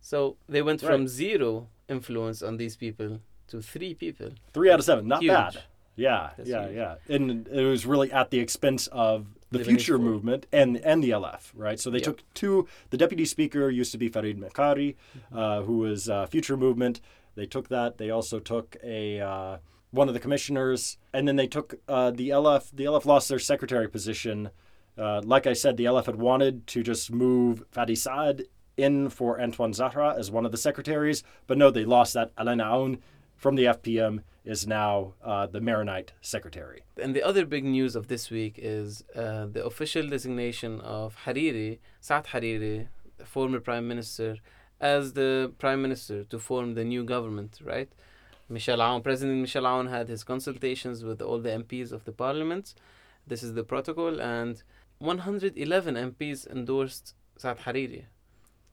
So 0.00 0.36
they 0.48 0.62
went 0.68 0.80
from 0.88 1.00
zero 1.08 1.68
influence 1.88 2.42
on 2.48 2.56
these 2.62 2.76
people 2.84 3.10
to 3.50 3.62
three 3.62 3.94
people. 3.94 4.30
Three 4.52 4.70
out 4.70 4.80
of 4.80 4.84
seven, 4.84 5.06
not 5.08 5.22
Huge. 5.22 5.32
bad. 5.32 5.54
Yeah, 5.96 6.30
That's 6.36 6.48
yeah, 6.48 6.64
huge. 6.66 6.76
yeah. 6.76 6.94
And 7.14 7.46
it 7.48 7.64
was 7.74 7.86
really 7.86 8.10
at 8.20 8.30
the 8.30 8.40
expense 8.40 8.88
of 8.88 9.26
the 9.52 9.62
future 9.64 9.98
movement 10.10 10.42
and 10.52 10.70
and 10.78 10.98
the 11.04 11.10
LF, 11.10 11.52
right? 11.54 11.78
So 11.78 11.88
they 11.90 11.98
Yep. 11.98 12.04
took 12.08 12.18
two. 12.34 12.66
The 12.90 12.96
deputy 13.04 13.24
speaker 13.24 13.70
used 13.70 13.92
to 13.92 13.98
be 13.98 14.08
Farid 14.08 14.36
Makari, 14.44 14.90
Mm-hmm. 14.96 15.38
uh, 15.38 15.62
who 15.66 15.76
was 15.86 16.08
uh, 16.08 16.26
future 16.26 16.56
movement. 16.56 17.00
They 17.36 17.46
took 17.46 17.68
that. 17.68 17.98
They 17.98 18.10
also 18.10 18.40
took 18.40 18.76
a 18.82 19.20
uh, 19.20 19.56
one 19.94 20.08
of 20.08 20.14
the 20.14 20.20
commissioners, 20.20 20.98
and 21.12 21.26
then 21.26 21.36
they 21.36 21.46
took 21.46 21.74
uh, 21.88 22.10
the 22.10 22.30
LF. 22.30 22.70
The 22.72 22.84
LF 22.84 23.04
lost 23.04 23.28
their 23.28 23.38
secretary 23.38 23.88
position. 23.88 24.50
Uh, 24.98 25.22
like 25.24 25.46
I 25.46 25.52
said, 25.52 25.76
the 25.76 25.84
LF 25.84 26.06
had 26.06 26.16
wanted 26.16 26.66
to 26.68 26.82
just 26.82 27.10
move 27.10 27.64
Fadi 27.70 27.96
Saad 27.96 28.44
in 28.76 29.08
for 29.08 29.40
Antoine 29.40 29.72
Zahra 29.72 30.14
as 30.18 30.30
one 30.30 30.44
of 30.44 30.52
the 30.52 30.58
secretaries, 30.58 31.22
but 31.46 31.58
no, 31.58 31.70
they 31.70 31.84
lost 31.84 32.14
that. 32.14 32.32
Alain 32.36 32.58
Aoun 32.58 32.98
from 33.36 33.54
the 33.54 33.64
FPM 33.64 34.22
is 34.44 34.66
now 34.66 35.14
uh, 35.24 35.46
the 35.46 35.60
Maronite 35.60 36.12
secretary. 36.20 36.82
And 37.00 37.14
the 37.14 37.22
other 37.22 37.46
big 37.46 37.64
news 37.64 37.96
of 37.96 38.08
this 38.08 38.30
week 38.30 38.54
is 38.58 39.04
uh, 39.14 39.46
the 39.46 39.64
official 39.64 40.08
designation 40.08 40.80
of 40.80 41.16
Hariri, 41.24 41.78
Saad 42.00 42.26
Hariri, 42.26 42.88
former 43.24 43.60
prime 43.60 43.88
minister, 43.88 44.36
as 44.80 45.14
the 45.14 45.52
prime 45.58 45.80
minister 45.80 46.24
to 46.24 46.38
form 46.38 46.74
the 46.74 46.84
new 46.84 47.04
government, 47.04 47.58
right? 47.64 47.90
Michel 48.48 48.78
Aoun, 48.78 49.02
President 49.02 49.40
Michel 49.40 49.64
Aoun 49.64 49.88
had 49.88 50.08
his 50.08 50.24
consultations 50.24 51.04
with 51.04 51.22
all 51.22 51.38
the 51.38 51.50
MPs 51.50 51.92
of 51.92 52.04
the 52.04 52.12
parliament. 52.12 52.74
This 53.26 53.42
is 53.42 53.54
the 53.54 53.64
protocol, 53.64 54.20
and 54.20 54.62
111 54.98 55.94
MPs 55.94 56.46
endorsed 56.46 57.14
Saad 57.36 57.60
Hariri. 57.60 58.04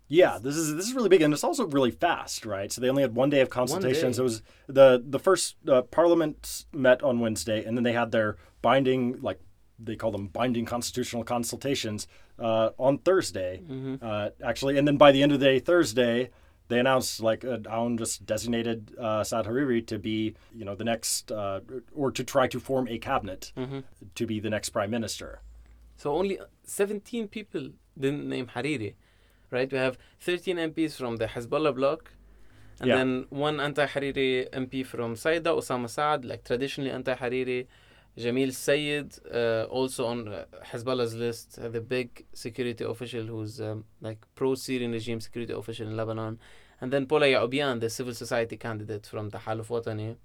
Yeah, 0.07 0.39
this 0.41 0.57
is 0.57 0.75
this 0.75 0.87
is 0.87 0.93
really 0.93 1.07
big, 1.07 1.21
and 1.21 1.33
it's 1.33 1.43
also 1.43 1.65
really 1.67 1.91
fast, 1.91 2.45
right? 2.45 2.69
So 2.69 2.81
they 2.81 2.89
only 2.89 3.01
had 3.01 3.15
one 3.15 3.29
day 3.29 3.39
of 3.39 3.49
consultations. 3.49 4.17
day. 4.17 4.21
It 4.21 4.23
was 4.23 4.41
the 4.67 5.01
the 5.05 5.19
first 5.19 5.55
uh, 5.65 5.83
Parliament 5.83 6.65
met 6.73 7.01
on 7.01 7.21
Wednesday, 7.21 7.63
and 7.63 7.77
then 7.77 7.85
they 7.85 7.93
had 7.93 8.11
their 8.11 8.35
binding, 8.61 9.21
like 9.21 9.39
they 9.79 9.95
call 9.95 10.11
them 10.11 10.27
binding 10.27 10.65
constitutional 10.65 11.23
consultations, 11.23 12.07
uh, 12.37 12.71
on 12.77 12.97
Thursday, 12.97 13.61
uh, 14.01 14.29
actually. 14.43 14.77
And 14.77 14.85
then 14.85 14.97
by 14.97 15.13
the 15.13 15.23
end 15.23 15.31
of 15.31 15.39
the 15.39 15.45
day, 15.45 15.59
Thursday, 15.59 16.29
they 16.71 16.79
announced 16.85 17.13
like 17.29 17.41
uh, 17.53 17.57
Aoun 17.75 17.97
just 18.03 18.15
designated 18.33 18.79
uh, 19.07 19.23
Saad 19.29 19.45
Hariri 19.49 19.81
to 19.91 19.97
be, 20.09 20.17
you 20.59 20.65
know, 20.67 20.75
the 20.81 20.87
next, 20.93 21.31
uh, 21.31 21.59
or 22.01 22.07
to 22.17 22.23
try 22.33 22.45
to 22.53 22.59
form 22.69 22.85
a 22.95 22.97
cabinet 23.09 23.41
to 24.19 24.23
be 24.31 24.39
the 24.45 24.49
next 24.55 24.69
prime 24.77 24.91
minister. 24.97 25.29
So 26.01 26.07
only 26.21 26.35
17 26.63 27.27
people 27.37 27.63
didn't 28.03 28.25
name 28.35 28.47
Hariri. 28.55 28.91
right? 29.57 29.69
We 29.75 29.77
have 29.87 29.95
13 30.21 30.57
MPs 30.71 30.93
from 31.01 31.13
the 31.21 31.27
Hezbollah 31.33 31.73
bloc, 31.79 31.99
and 32.79 32.87
Yeah. 32.89 32.95
then 32.97 33.09
one 33.47 33.57
anti-Hariri 33.67 34.31
MP 34.63 34.73
from 34.91 35.09
Saida, 35.23 35.49
Osama 35.59 35.89
Saad, 35.89 36.19
like 36.31 36.41
traditionally 36.51 36.91
anti-Hariri. 36.99 37.61
Jamil 38.23 38.51
Sayed, 38.65 39.09
uh, 39.33 39.63
also 39.77 40.01
on 40.13 40.19
uh, 40.27 40.45
Hezbollah's 40.69 41.15
list, 41.25 41.47
uh, 41.59 41.69
the 41.69 41.79
big 41.97 42.07
security 42.45 42.83
official 42.93 43.25
who's 43.31 43.53
um, 43.61 43.77
like 44.07 44.19
pro-Syrian 44.39 44.91
regime 44.91 45.19
security 45.27 45.53
official 45.61 45.87
in 45.91 45.95
Lebanon, 46.01 46.33
and 46.81 46.91
then 46.91 47.05
Paula 47.05 47.27
Yacoubian, 47.27 47.79
the 47.79 47.89
civil 47.89 48.13
society 48.13 48.57
candidate 48.57 49.05
from 49.05 49.29
the 49.29 49.37
Haluf 49.39 49.67
Watani. 49.67 50.15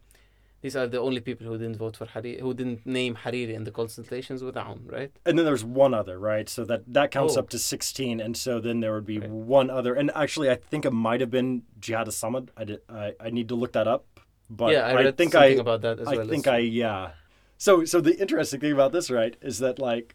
These 0.62 0.75
are 0.75 0.86
the 0.86 0.98
only 0.98 1.20
people 1.20 1.46
who 1.46 1.58
didn't 1.58 1.76
vote 1.76 1.96
for 1.98 2.06
Hariri, 2.06 2.40
who 2.40 2.54
didn't 2.54 2.86
name 2.86 3.14
Hariri 3.25 3.52
in 3.54 3.64
the 3.64 3.70
consultations 3.70 4.42
with 4.42 4.54
Aoun, 4.56 4.80
right? 4.90 5.12
And 5.26 5.38
then 5.38 5.44
there's 5.44 5.62
one 5.62 5.92
other, 5.94 6.18
right? 6.18 6.48
So 6.48 6.64
that 6.64 6.82
that 6.92 7.10
counts 7.10 7.36
Oh. 7.36 7.40
up 7.40 7.50
to 7.50 7.58
16, 7.58 8.20
and 8.20 8.36
so 8.36 8.58
then 8.58 8.80
there 8.80 8.94
would 8.94 9.04
be 9.06 9.18
Right. 9.18 9.30
one 9.30 9.68
other. 9.70 9.94
And 9.94 10.10
actually, 10.14 10.50
I 10.50 10.56
think 10.56 10.84
it 10.86 10.92
might 10.92 11.20
have 11.20 11.30
been 11.30 11.62
Jihad 11.78 12.08
Samad. 12.08 12.48
I 12.56 12.64
did. 12.64 12.80
I, 12.88 13.12
I 13.20 13.30
need 13.30 13.48
to 13.50 13.54
look 13.54 13.72
that 13.72 13.86
up, 13.86 14.06
but 14.48 14.72
yeah, 14.72 14.86
I 14.86 14.94
read 14.94 15.16
think 15.18 15.34
I 15.34 15.46
about 15.66 15.82
that 15.82 16.00
as 16.00 16.08
I 16.08 16.16
well. 16.16 16.26
think 16.26 16.46
as- 16.46 16.54
I 16.54 16.58
yeah. 16.58 17.10
So 17.58 17.84
so 17.84 18.00
the 18.00 18.18
interesting 18.18 18.60
thing 18.60 18.72
about 18.72 18.92
this, 18.92 19.10
right, 19.10 19.36
is 19.42 19.58
that 19.58 19.78
like 19.78 20.14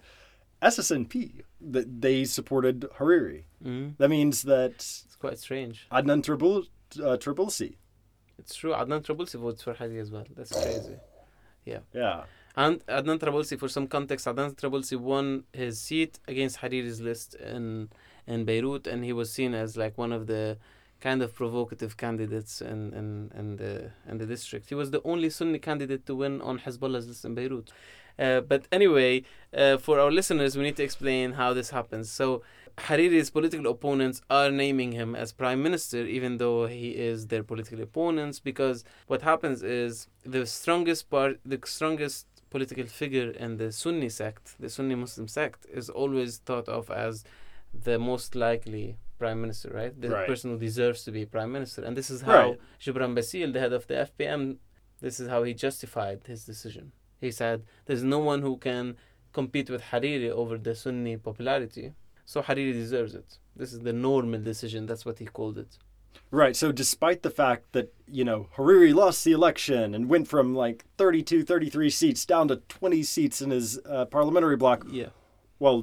SSNP 0.62 1.42
that 1.62 2.02
they 2.02 2.26
supported 2.26 2.82
Hariri. 2.98 3.44
Mhm. 3.64 3.98
That 3.98 4.10
means 4.10 4.44
that 4.44 4.72
It's 4.74 5.16
quite 5.20 5.38
strange. 5.40 5.88
Adnan 5.92 6.24
Trabul 6.24 6.68
uh, 7.00 7.18
Trabulsi, 7.18 7.76
It's 8.40 8.56
true. 8.56 8.72
Adnan 8.72 9.02
Trabulsi 9.04 9.40
votes 9.40 9.62
for 9.64 9.74
Hariri 9.76 10.00
as 10.02 10.12
well. 10.12 10.26
That's 10.36 10.52
crazy. 10.52 10.98
yeah, 11.66 12.24
And 12.56 12.86
Adnan 12.88 13.20
Trabulsi, 13.20 13.58
for 13.58 13.70
some 13.70 13.88
context, 13.88 14.26
Adnan 14.26 14.56
Trabulsi 14.56 14.98
won 14.98 15.44
his 15.54 15.80
seat 15.80 16.20
against 16.28 16.60
Hariri's 16.62 17.00
list 17.02 17.36
in 17.36 17.90
in 18.28 18.46
Beirut, 18.46 18.86
and 18.88 19.04
he 19.04 19.14
was 19.14 19.32
seen 19.32 19.54
as 19.54 19.78
like 19.78 19.98
one 19.98 20.12
of 20.12 20.28
the 20.28 20.58
kind 21.00 21.22
of 21.24 21.34
provocative 21.34 21.98
candidates 21.98 22.62
in, 22.62 22.94
in, 22.94 23.32
in 23.40 23.56
the 23.58 23.92
in 24.10 24.18
the 24.20 24.26
district. 24.26 24.70
He 24.70 24.76
was 24.76 24.92
the 24.92 25.02
only 25.04 25.30
Sunni 25.30 25.60
candidate 25.60 26.06
to 26.08 26.14
win 26.16 26.42
on 26.42 26.60
Hezbollah's 26.60 27.08
list 27.08 27.26
in 27.26 27.34
Beirut. 27.36 27.72
Uh, 28.22 28.40
but 28.52 28.62
anyway, 28.72 29.12
uh, 29.62 29.78
for 29.86 29.96
our 30.04 30.12
listeners, 30.20 30.52
we 30.58 30.64
need 30.68 30.78
to 30.82 30.84
explain 30.90 31.28
how 31.42 31.50
this 31.60 31.70
happens. 31.72 32.06
So 32.20 32.26
Hariri's 32.86 33.30
political 33.38 33.68
opponents 33.76 34.18
are 34.30 34.50
naming 34.64 34.92
him 35.00 35.10
as 35.16 35.28
prime 35.44 35.62
minister, 35.68 36.02
even 36.18 36.32
though 36.38 36.68
he 36.68 36.90
is 37.10 37.18
their 37.32 37.44
political 37.52 37.82
opponents, 37.82 38.40
because 38.40 38.78
what 39.08 39.22
happens 39.32 39.60
is 39.64 40.08
the 40.36 40.46
strongest 40.46 41.10
part, 41.10 41.34
the 41.54 41.60
strongest 41.66 42.28
political 42.56 42.86
figure 43.02 43.30
in 43.32 43.58
the 43.58 43.70
Sunni 43.72 44.10
sect, 44.10 44.46
the 44.60 44.70
Sunni 44.70 44.96
Muslim 44.96 45.28
sect, 45.28 45.66
is 45.80 45.90
always 45.90 46.32
thought 46.48 46.68
of 46.80 46.92
as 47.08 47.24
the 47.88 47.98
most 48.12 48.30
likely 48.36 48.98
prime 49.18 49.40
minister, 49.46 49.70
right? 49.80 49.94
The 50.00 50.10
Right. 50.10 50.28
person 50.32 50.52
who 50.52 50.58
deserves 50.58 51.00
to 51.06 51.12
be 51.12 51.26
prime 51.26 51.52
minister. 51.58 51.82
And 51.84 51.94
this 52.00 52.10
is 52.16 52.22
how 52.22 52.34
Right. 52.34 52.60
Gebran 52.84 53.14
Bassil, 53.18 53.54
the 53.54 53.62
head 53.64 53.74
of 53.80 53.84
the 53.88 53.96
FPM, 54.10 54.42
this 55.06 55.20
is 55.22 55.28
how 55.34 55.44
he 55.44 55.54
justified 55.54 56.20
his 56.28 56.46
decision. 56.46 56.92
He 57.22 57.32
said, 57.32 57.64
There's 57.86 58.04
no 58.04 58.20
one 58.20 58.42
who 58.42 58.58
can 58.58 58.98
compete 59.32 59.70
with 59.70 59.84
Hariri 59.84 60.30
over 60.30 60.58
the 60.58 60.76
Sunni 60.76 61.16
popularity. 61.18 61.94
So 62.26 62.42
Hariri 62.42 62.74
deserves 62.74 63.14
it. 63.16 63.38
This 63.56 63.72
is 63.74 63.80
the 63.80 63.94
normal 63.94 64.42
decision. 64.42 64.86
That's 64.86 65.06
what 65.06 65.20
he 65.20 65.26
called 65.26 65.58
it. 65.58 65.78
right. 66.32 66.56
So 66.56 66.72
despite 66.72 67.22
the 67.24 67.30
fact 67.30 67.64
that 67.74 67.94
you 68.08 68.26
know 68.26 68.48
Hariri 68.58 68.94
lost 68.94 69.24
the 69.24 69.32
election 69.34 69.94
and 69.96 70.10
went 70.10 70.28
from 70.28 70.56
like 70.56 70.86
32, 70.98 71.44
33 71.44 71.90
seats 71.90 72.26
down 72.26 72.48
to 72.50 72.58
20 72.58 73.04
seats 73.04 73.42
in 73.42 73.50
his 73.52 73.80
uh, 73.86 74.06
parliamentary 74.06 74.58
bloc, 74.58 74.86
Yeah. 74.90 75.10
well, 75.60 75.78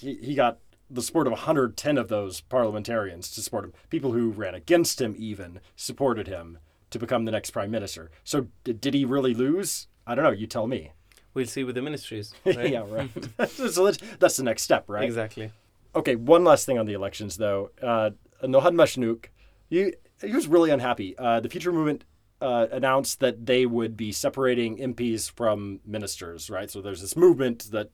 he, 0.00 0.14
he 0.28 0.34
got 0.34 0.58
the 0.90 1.02
support 1.02 1.26
of 1.26 1.32
110 1.32 1.98
of 1.98 2.08
those 2.08 2.40
parliamentarians 2.40 3.30
to 3.32 3.42
support 3.42 3.64
him. 3.64 3.74
People 3.90 4.12
who 4.12 4.30
ran 4.30 4.54
against 4.54 5.00
him 5.00 5.14
even 5.18 5.60
supported 5.76 6.26
him 6.28 6.58
to 6.90 6.98
become 6.98 7.24
the 7.26 7.32
next 7.32 7.50
prime 7.50 7.70
minister. 7.70 8.10
So 8.24 8.46
d- 8.64 8.72
did 8.72 8.94
he 8.94 9.04
really 9.04 9.34
lose? 9.34 9.88
I 10.08 10.14
don't 10.14 10.24
know. 10.24 10.30
You 10.30 10.46
tell 10.46 10.66
me. 10.66 10.92
We'll 11.34 11.46
see 11.46 11.62
with 11.62 11.74
the 11.74 11.82
ministries. 11.82 12.34
Right? 12.44 12.70
yeah, 12.72 12.84
right. 12.88 13.10
so 13.50 13.84
that's, 13.84 13.98
that's 14.18 14.36
the 14.38 14.42
next 14.42 14.62
step, 14.62 14.84
right? 14.88 15.04
Exactly. 15.04 15.52
Okay, 15.94 16.16
one 16.16 16.42
last 16.44 16.66
thing 16.66 16.78
on 16.78 16.86
the 16.86 16.94
elections, 16.94 17.36
though. 17.36 17.70
Uh, 17.82 18.10
Nohad 18.42 18.74
Mashnouk, 18.74 19.26
he, 19.68 19.94
he 20.20 20.32
was 20.32 20.48
really 20.48 20.70
unhappy. 20.70 21.16
Uh, 21.18 21.40
the 21.40 21.48
Future 21.48 21.72
Movement 21.72 22.04
uh, 22.40 22.66
announced 22.72 23.20
that 23.20 23.46
they 23.46 23.66
would 23.66 23.96
be 23.96 24.10
separating 24.12 24.78
MPs 24.78 25.30
from 25.30 25.80
ministers, 25.84 26.48
right? 26.48 26.70
So 26.70 26.80
there's 26.80 27.02
this 27.02 27.16
movement 27.16 27.70
that 27.72 27.90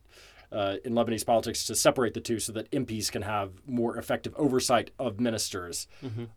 uh, 0.54 0.76
in 0.84 0.92
Lebanese 0.94 1.26
politics 1.26 1.66
to 1.66 1.74
separate 1.74 2.14
the 2.14 2.20
two 2.20 2.38
so 2.38 2.52
that 2.52 2.70
MPs 2.70 3.10
can 3.10 3.22
have 3.22 3.50
more 3.66 3.96
effective 3.98 4.34
oversight 4.36 4.90
of 4.98 5.18
ministers. 5.20 5.86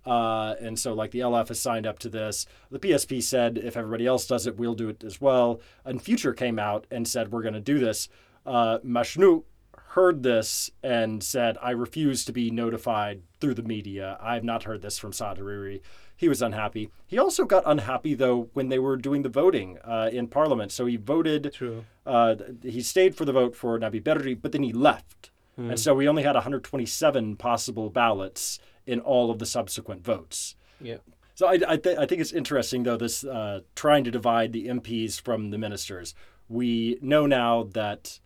Uh, 0.05 0.55
and 0.59 0.79
so, 0.79 0.93
like, 0.93 1.11
the 1.11 1.19
LF 1.19 1.49
has 1.49 1.59
signed 1.59 1.85
up 1.85 1.99
to 1.99 2.09
this. 2.09 2.45
The 2.71 2.79
PSP 2.79 3.21
said 3.21 3.57
if 3.57 3.77
everybody 3.77 4.07
else 4.07 4.25
does 4.25 4.47
it, 4.47 4.57
we'll 4.57 4.75
do 4.75 4.89
it 4.89 5.03
as 5.03 5.21
well. 5.21 5.61
And 5.85 6.01
Future 6.01 6.33
came 6.33 6.57
out 6.57 6.87
and 6.89 7.07
said, 7.07 7.31
we're 7.31 7.43
going 7.43 7.53
to 7.53 7.59
do 7.59 7.79
this. 7.79 8.09
Uh, 8.45 8.79
Mashnouk 8.79 9.43
heard 9.89 10.23
this 10.23 10.69
and 10.83 11.23
said, 11.23 11.57
I 11.61 11.71
refuse 11.71 12.25
to 12.25 12.31
be 12.31 12.51
notified 12.51 13.21
through 13.39 13.55
the 13.55 13.63
media. 13.63 14.17
I 14.21 14.35
have 14.35 14.43
not 14.43 14.63
heard 14.63 14.81
this 14.81 14.97
from 14.97 15.13
Saad 15.13 15.37
Hariri. 15.37 15.81
He 16.17 16.27
was 16.27 16.41
unhappy. 16.41 16.89
He 17.05 17.19
also 17.19 17.45
got 17.45 17.63
unhappy, 17.65 18.15
though, 18.15 18.49
when 18.53 18.69
they 18.69 18.79
were 18.79 18.97
doing 18.97 19.21
the 19.21 19.29
voting 19.29 19.77
uh, 19.85 20.09
in 20.11 20.27
Parliament. 20.27 20.71
So 20.71 20.87
he 20.87 20.97
voted, 20.97 21.53
True. 21.53 21.85
uh, 22.05 22.35
he 22.63 22.81
stayed 22.81 23.15
for 23.15 23.23
the 23.23 23.31
vote 23.31 23.55
for 23.55 23.79
Nabih 23.79 24.03
Berri, 24.03 24.33
but 24.33 24.51
then 24.51 24.63
he 24.63 24.73
left. 24.73 25.29
And 25.59 25.79
so 25.79 25.95
we 25.95 26.07
only 26.07 26.21
had 26.21 26.35
127 26.35 27.35
possible 27.37 27.89
ballots 27.89 28.59
in 28.85 28.99
all 28.99 29.31
of 29.31 29.39
the 29.39 29.45
subsequent 29.47 30.03
votes. 30.03 30.55
Yeah. 30.79 30.97
So 31.33 31.47
I, 31.47 31.59
I, 31.67 31.77
th- 31.77 31.97
I 31.97 32.05
think 32.05 32.21
it's 32.21 32.31
interesting, 32.31 32.83
though, 32.83 32.97
this 32.97 33.23
uh, 33.23 33.61
trying 33.75 34.03
to 34.03 34.11
divide 34.11 34.53
the 34.53 34.67
MPs 34.67 35.19
from 35.19 35.49
the 35.49 35.57
ministers. 35.57 36.13
We 36.47 36.99
know 37.01 37.25
now 37.25 37.63
that 37.73 38.19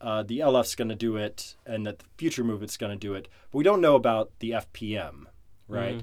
uh, 0.00 0.24
the 0.24 0.40
LF's 0.40 0.74
going 0.74 0.88
to 0.88 0.96
do 0.96 1.14
it 1.16 1.54
and 1.64 1.86
that 1.86 2.00
the 2.00 2.04
Future 2.18 2.42
Movement's 2.42 2.76
going 2.76 2.90
to 2.90 2.98
do 2.98 3.14
it, 3.14 3.28
but 3.52 3.58
we 3.58 3.64
don't 3.64 3.80
know 3.80 3.94
about 3.94 4.32
the 4.40 4.50
FPM, 4.50 5.26
right? 5.68 6.02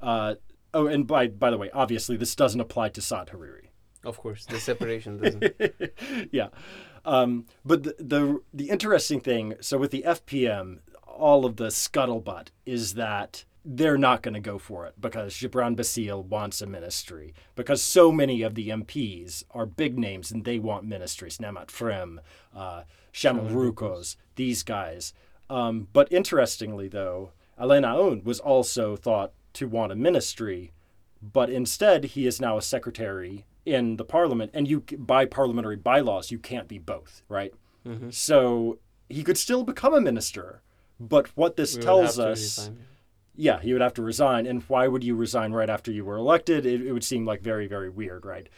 Uh, 0.00 0.34
oh, 0.74 0.86
and 0.86 1.06
by 1.06 1.28
by 1.28 1.50
the 1.50 1.58
way, 1.58 1.70
obviously 1.72 2.16
this 2.16 2.34
doesn't 2.34 2.60
apply 2.60 2.90
to 2.90 3.00
Saad 3.00 3.28
Hariri. 3.28 3.68
Of 4.04 4.18
course, 4.18 4.46
the 4.46 4.58
separation 4.58 5.18
doesn't. 5.18 5.92
yeah. 6.32 6.48
Um, 7.04 7.46
but 7.64 7.82
the, 7.82 7.94
the 7.98 8.40
the 8.52 8.70
interesting 8.70 9.20
thing, 9.20 9.54
so 9.60 9.78
with 9.78 9.90
the 9.90 10.04
FPM, 10.06 10.78
all 11.06 11.44
of 11.44 11.56
the 11.56 11.68
scuttlebutt 11.68 12.48
is 12.64 12.94
that 12.94 13.44
they're 13.64 13.98
not 13.98 14.22
going 14.22 14.34
to 14.34 14.40
go 14.40 14.58
for 14.58 14.86
it 14.86 14.94
because 14.98 15.34
Gebran 15.34 15.76
Bassil 15.76 16.24
wants 16.24 16.62
a 16.62 16.66
ministry 16.66 17.34
because 17.56 17.82
so 17.82 18.10
many 18.10 18.42
of 18.42 18.54
the 18.54 18.70
MPs 18.70 19.44
are 19.50 19.66
big 19.66 19.98
names 19.98 20.30
and 20.30 20.44
they 20.44 20.58
want 20.58 20.84
ministries. 20.84 21.38
Neemat 21.38 21.66
Frem, 21.66 22.18
uh, 22.54 22.84
Chamel 23.12 23.50
Roukoz, 23.50 24.16
these 24.36 24.62
guys. 24.62 25.12
Um, 25.50 25.88
but 25.92 26.10
interestingly, 26.10 26.88
though, 26.88 27.32
Alain 27.58 27.82
Aoun 27.82 28.24
was 28.24 28.40
also 28.40 28.96
thought 28.96 29.32
to 29.54 29.66
want 29.68 29.92
a 29.92 29.96
ministry, 29.96 30.72
but 31.22 31.50
instead 31.50 32.04
he 32.04 32.26
is 32.26 32.40
now 32.40 32.56
a 32.56 32.62
secretary 32.62 33.44
in 33.66 33.96
the 33.96 34.04
parliament, 34.04 34.50
and 34.54 34.66
you 34.68 34.80
by 34.98 35.26
parliamentary 35.26 35.76
bylaws 35.76 36.30
you 36.30 36.38
can't 36.38 36.68
be 36.68 36.78
both, 36.78 37.22
right? 37.28 37.52
So 38.10 38.78
he 39.08 39.22
could 39.22 39.38
still 39.38 39.64
become 39.64 39.94
a 39.94 40.00
minister, 40.00 40.62
but 40.98 41.28
what 41.36 41.56
this 41.56 41.76
We 41.76 41.82
tells 41.82 42.18
us, 42.18 42.70
yeah, 43.34 43.60
he 43.60 43.72
would 43.72 43.82
have 43.82 43.94
to 43.94 44.02
resign. 44.02 44.46
And 44.46 44.62
why 44.64 44.86
would 44.86 45.02
you 45.02 45.14
resign 45.14 45.52
right 45.52 45.70
after 45.70 45.90
you 45.90 46.04
were 46.04 46.16
elected? 46.16 46.66
It, 46.66 46.82
it 46.86 46.92
would 46.92 47.04
seem 47.04 47.24
like 47.24 47.40
very, 47.42 47.66
very 47.66 47.88
weird, 47.88 48.24
right? 48.26 48.48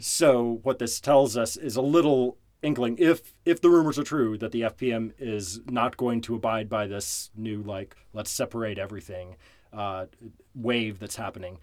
So 0.00 0.60
what 0.62 0.78
this 0.78 1.00
tells 1.00 1.36
us 1.36 1.56
is 1.56 1.76
a 1.76 1.82
little 1.82 2.36
inkling, 2.62 2.96
if 2.98 3.34
if 3.44 3.60
the 3.60 3.70
rumors 3.70 3.98
are 3.98 4.04
true, 4.04 4.36
that 4.38 4.52
the 4.52 4.62
FPM 4.62 5.12
is 5.18 5.60
not 5.70 5.96
going 5.96 6.20
to 6.22 6.34
abide 6.34 6.68
by 6.68 6.86
this 6.86 7.30
new 7.36 7.62
like 7.62 7.96
let's 8.12 8.30
separate 8.30 8.78
everything 8.78 9.36
uh, 9.76 10.06
wave 10.54 10.98
that's 10.98 11.16
happening. 11.16 11.58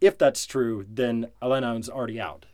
If 0.00 0.16
that's 0.18 0.46
true, 0.46 0.86
then 0.88 1.30
Alain 1.42 1.62
Aoun's 1.64 1.88
already 1.88 2.20
out. 2.20 2.46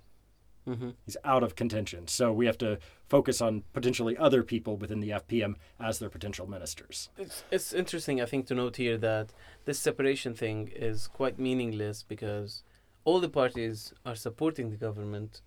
Mhm. 0.66 0.94
He's 1.04 1.16
out 1.24 1.44
of 1.44 1.54
contention. 1.54 2.08
So 2.08 2.32
we 2.32 2.46
have 2.46 2.58
to 2.58 2.78
focus 3.08 3.40
on 3.40 3.62
potentially 3.72 4.16
other 4.16 4.42
people 4.42 4.76
within 4.76 4.98
the 5.00 5.12
FPM 5.12 5.54
as 5.78 6.00
their 6.00 6.08
potential 6.10 6.46
ministers. 6.48 7.08
It's, 7.16 7.44
it's 7.52 7.72
interesting, 7.72 8.20
I 8.20 8.26
think, 8.26 8.46
to 8.48 8.54
note 8.54 8.76
here 8.76 8.98
that 8.98 9.32
this 9.64 9.78
separation 9.78 10.34
thing 10.34 10.68
is 10.74 11.06
quite 11.06 11.38
meaningless 11.38 12.02
because 12.02 12.64
all 13.04 13.20
the 13.20 13.28
parties 13.28 13.94
are 14.04 14.16
supporting 14.16 14.70
the 14.70 14.76
government, 14.76 15.40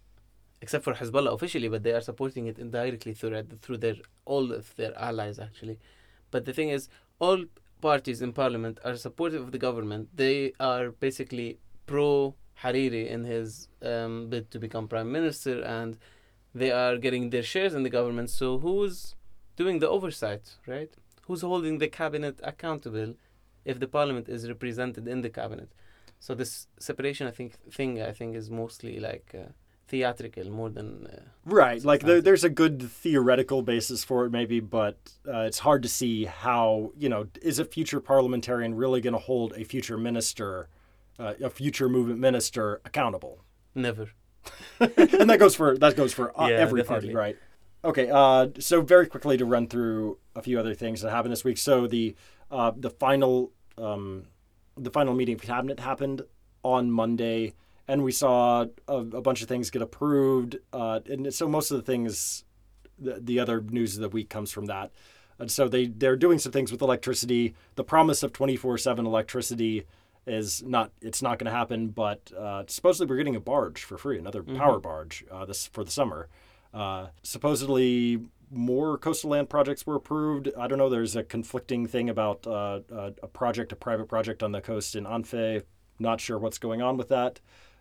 except 0.62 0.86
for 0.86 0.94
Hezbollah 0.94 1.34
officially, 1.34 1.68
but 1.68 1.84
they 1.84 1.92
are 1.92 2.00
supporting 2.02 2.48
it 2.48 2.58
indirectly 2.58 3.14
through 3.14 3.44
through 3.62 3.78
their 3.80 3.96
all 4.24 4.54
of 4.54 4.74
their 4.78 4.98
allies 4.98 5.38
actually. 5.38 5.80
But 6.32 6.46
the 6.46 6.54
thing 6.54 6.70
is, 6.70 6.88
all 7.20 7.44
parties 7.82 8.22
in 8.22 8.34
parliament 8.34 8.80
are 8.84 8.96
supportive 8.96 9.42
of 9.42 9.52
the 9.52 9.58
government. 9.58 10.10
They 10.16 10.54
are 10.60 10.92
basically 10.92 11.60
pro 11.86 12.36
Hariri 12.62 13.10
in 13.10 13.24
his 13.24 13.70
um, 13.82 14.30
bid 14.30 14.52
to 14.52 14.60
become 14.60 14.88
prime 14.88 15.12
minister, 15.12 15.62
and 15.62 15.98
they 16.54 16.72
are 16.72 16.98
getting 16.98 17.30
their 17.30 17.44
shares 17.44 17.74
in 17.74 17.84
the 17.84 17.90
government. 17.90 18.30
So 18.30 18.60
who's 18.60 19.16
doing 19.56 19.80
the 19.80 19.90
oversight, 19.90 20.56
right? 20.68 20.92
Who's 21.28 21.42
holding 21.42 21.78
the 21.78 21.88
cabinet 21.88 22.40
accountable 22.44 23.16
if 23.66 23.80
the 23.80 23.88
parliament 23.88 24.30
is 24.30 24.48
represented 24.48 25.08
in 25.08 25.22
the 25.22 25.30
cabinet. 25.30 25.70
So 26.20 26.36
this 26.36 26.68
separation, 26.80 27.28
I 27.28 27.32
think, 27.32 27.54
thing 27.72 28.02
I 28.02 28.12
think 28.12 28.36
is 28.36 28.50
mostly 28.50 29.00
like 29.00 29.34
uh, 29.34 29.52
theatrical 29.90 30.50
more 30.50 30.70
than 30.70 31.08
uh, 31.08 31.22
Right. 31.46 31.84
Like 31.84 32.02
there, 32.02 32.22
there's 32.22 32.44
a 32.44 32.50
good 32.50 32.82
theoretical 32.82 33.62
basis 33.64 34.04
for 34.04 34.26
it, 34.26 34.32
maybe, 34.32 34.60
but 34.60 34.98
uh, 35.28 35.42
it's 35.50 35.60
hard 35.60 35.82
to 35.84 35.90
see 35.90 36.26
how, 36.26 36.92
you 36.98 37.10
know, 37.10 37.28
is 37.42 37.58
a 37.60 37.66
future 37.66 38.00
parliamentarian 38.00 38.76
really 38.76 39.02
going 39.02 39.14
to 39.14 39.20
hold 39.20 39.54
a 39.58 39.64
future 39.64 39.98
minister, 39.98 40.68
uh, 41.18 41.34
a 41.44 41.50
future 41.50 41.90
movement 41.90 42.20
minister 42.20 42.82
accountable? 42.86 43.44
never. 43.76 44.10
and 44.80 45.30
that 45.30 45.38
goes 45.38 45.54
for 45.56 45.78
that 45.78 45.96
goes 45.98 46.14
for 46.14 46.28
uh, 46.40 46.48
Yeah, 46.48 46.56
every 46.56 46.82
definitely. 46.82 47.14
party, 47.14 47.16
right? 47.16 47.38
Okay. 47.84 48.10
Uh, 48.10 48.48
so 48.60 48.82
very 48.82 49.06
quickly 49.08 49.36
to 49.38 49.46
run 49.46 49.68
through 49.68 50.18
a 50.36 50.42
few 50.42 50.58
other 50.60 50.74
things 50.74 51.02
that 51.02 51.12
happened 51.12 51.32
this 51.34 51.44
week. 51.44 51.58
So 51.58 51.88
the 51.88 52.16
uh, 52.50 52.72
the 52.76 52.90
final 52.90 53.52
um, 53.78 54.26
the 54.78 54.90
final 54.92 55.14
meeting 55.14 55.36
of 55.36 55.42
cabinet 55.42 55.80
happened 55.82 56.22
on 56.64 56.90
Monday, 56.90 57.54
and 57.90 58.04
we 58.04 58.12
saw 58.12 58.66
a, 58.88 58.98
a 58.98 59.22
bunch 59.22 59.42
of 59.42 59.48
things 59.48 59.72
get 59.72 59.82
approved. 59.82 60.58
Uh, 60.72 61.00
and 61.10 61.34
so 61.34 61.48
most 61.48 61.72
of 61.72 61.78
the 61.78 61.92
things, 61.92 62.46
the, 62.98 63.20
the 63.20 63.40
other 63.40 63.60
news 63.62 63.96
of 63.96 64.02
the 64.02 64.10
week 64.10 64.30
comes 64.30 64.52
from 64.52 64.68
that. 64.68 64.92
And 65.40 65.50
so 65.50 65.68
they 65.68 65.88
they're 65.88 66.16
doing 66.16 66.40
some 66.40 66.52
things 66.52 66.72
with 66.72 66.82
electricity. 66.82 67.56
The 67.76 67.84
promise 67.84 68.24
of 68.24 68.32
twenty 68.32 68.58
four 68.58 68.78
seven 68.78 69.06
electricity 69.06 69.86
is 70.28 70.62
not 70.64 70.92
it's 71.02 71.22
not 71.22 71.40
going 71.40 71.52
to 71.52 71.58
happen. 71.58 71.88
But 71.90 72.32
uh, 72.38 72.64
supposedly 72.68 73.10
we're 73.10 73.18
getting 73.18 73.38
a 73.38 73.40
barge 73.40 73.84
for 73.84 73.98
free, 73.98 74.20
another 74.20 74.44
power 74.44 74.80
barge 74.80 75.26
uh, 75.32 75.46
this 75.46 75.68
for 75.68 75.84
the 75.84 75.92
summer. 75.92 76.28
Uh, 76.74 77.08
supposedly 77.24 78.20
more 78.52 78.98
coastal 78.98 79.32
land 79.32 79.50
projects 79.50 79.86
were 79.88 79.96
approved. 79.96 80.50
I 80.58 80.68
don't 80.68 80.78
know. 80.78 80.90
There's 80.90 81.16
a 81.16 81.24
conflicting 81.24 81.88
thing 81.88 82.10
about 82.10 82.46
uh, 82.46 82.82
uh, 82.92 83.12
a 83.24 83.28
project, 83.28 83.72
a 83.72 83.76
private 83.76 84.08
project 84.08 84.44
on 84.44 84.52
the 84.52 84.62
coast 84.62 84.96
in 84.96 85.06
Anfe. 85.06 85.64
Not 86.00 86.20
sure 86.22 86.38
what's 86.38 86.58
going 86.58 86.82
on 86.82 86.98
with 86.98 87.10
that, 87.10 87.40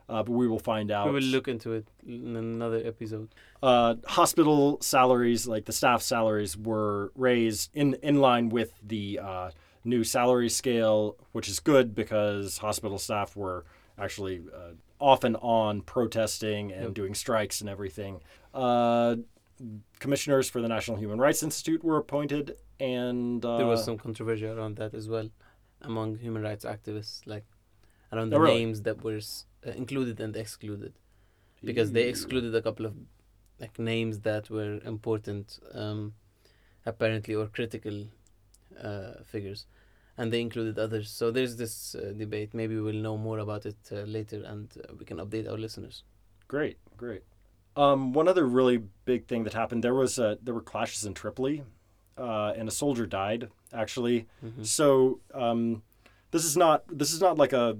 uh, 0.09 0.23
but 0.23 0.33
we 0.33 0.47
will 0.49 0.59
find 0.59 0.91
out. 0.91 1.07
We 1.07 1.13
will 1.13 1.23
look 1.37 1.49
into 1.49 1.73
it 1.73 1.87
in 2.07 2.37
another 2.37 2.81
episode. 2.85 3.29
uh, 3.63 3.95
hospital 4.07 4.79
salaries, 4.81 5.47
like 5.47 5.65
the 5.67 5.73
staff 5.73 6.03
salaries, 6.03 6.57
were 6.57 7.13
raised 7.15 7.71
in 7.75 7.95
in 8.03 8.21
line 8.21 8.49
with 8.49 8.73
the 8.87 9.19
uh, 9.23 9.51
new 9.85 10.05
salary 10.05 10.49
scale, 10.49 11.17
which 11.33 11.49
is 11.49 11.61
good 11.61 11.95
because 11.95 12.59
hospital 12.59 12.99
staff 12.99 13.37
were 13.37 13.65
actually 13.99 14.41
uh, 14.55 14.73
often 15.01 15.37
on 15.37 15.81
protesting 15.83 16.73
and 16.73 16.85
Yep. 16.85 16.95
doing 16.95 17.15
strikes 17.15 17.61
and 17.61 17.69
everything. 17.71 18.21
Uh, 18.55 19.17
commissioners 19.99 20.49
for 20.49 20.61
the 20.61 20.69
National 20.69 20.97
Human 20.97 21.19
Rights 21.19 21.43
Institute 21.43 21.83
were 21.85 21.97
appointed, 21.99 22.57
and 22.81 23.45
uh, 23.45 23.57
there 23.59 23.67
was 23.67 23.85
some 23.85 23.99
controversy 23.99 24.47
around 24.47 24.77
that 24.77 24.95
as 24.95 25.09
well 25.09 25.29
among 25.83 26.17
human 26.19 26.43
rights 26.43 26.65
activists, 26.65 27.21
like 27.27 27.45
around 28.13 28.31
the 28.31 28.37
Oh, 28.37 28.41
really? 28.41 28.59
names 28.65 28.83
that 28.83 29.03
were 29.05 29.17
s- 29.17 29.47
uh, 29.67 29.71
included 29.71 30.21
and 30.21 30.37
excluded, 30.37 30.93
because 31.65 31.93
they 31.93 32.09
excluded 32.09 32.55
a 32.55 32.63
couple 32.63 32.87
of 32.87 32.95
like 33.61 33.79
names 33.79 34.21
that 34.21 34.51
were 34.51 34.79
important, 34.85 35.59
um, 35.75 36.15
apparently 36.87 37.35
or 37.35 37.47
critical 37.49 38.07
uh, 38.83 39.15
figures, 39.25 39.67
and 40.17 40.33
they 40.33 40.41
included 40.41 40.79
others. 40.79 41.11
So 41.11 41.31
there's 41.31 41.57
this 41.57 41.95
uh, 41.95 42.13
debate. 42.17 42.55
Maybe 42.55 42.79
we'll 42.79 42.95
know 42.95 43.17
more 43.17 43.39
about 43.39 43.67
it 43.67 43.77
uh, 43.91 43.97
later, 44.03 44.43
and 44.45 44.69
uh, 44.79 44.95
we 44.99 45.05
can 45.05 45.19
update 45.19 45.51
our 45.51 45.59
listeners. 45.59 46.05
Great, 46.47 46.79
great. 46.97 47.23
Um, 47.77 48.13
one 48.13 48.27
other 48.29 48.45
really 48.47 48.83
big 49.05 49.27
thing 49.27 49.45
that 49.45 49.55
happened 49.55 49.85
there 49.85 49.95
was 49.95 50.19
uh, 50.19 50.37
there 50.43 50.55
were 50.55 50.63
clashes 50.63 51.05
in 51.05 51.15
Tripoli, 51.15 51.65
uh, 52.17 52.53
and 52.57 52.69
a 52.69 52.73
soldier 52.73 53.07
died 53.07 53.49
actually. 53.73 54.27
Mhm. 54.45 54.67
So 54.67 55.21
um, 55.35 55.83
this 56.31 56.45
is 56.45 56.57
not 56.57 56.85
this 56.89 57.13
is 57.13 57.21
not 57.21 57.39
like 57.39 57.53
a 57.53 57.77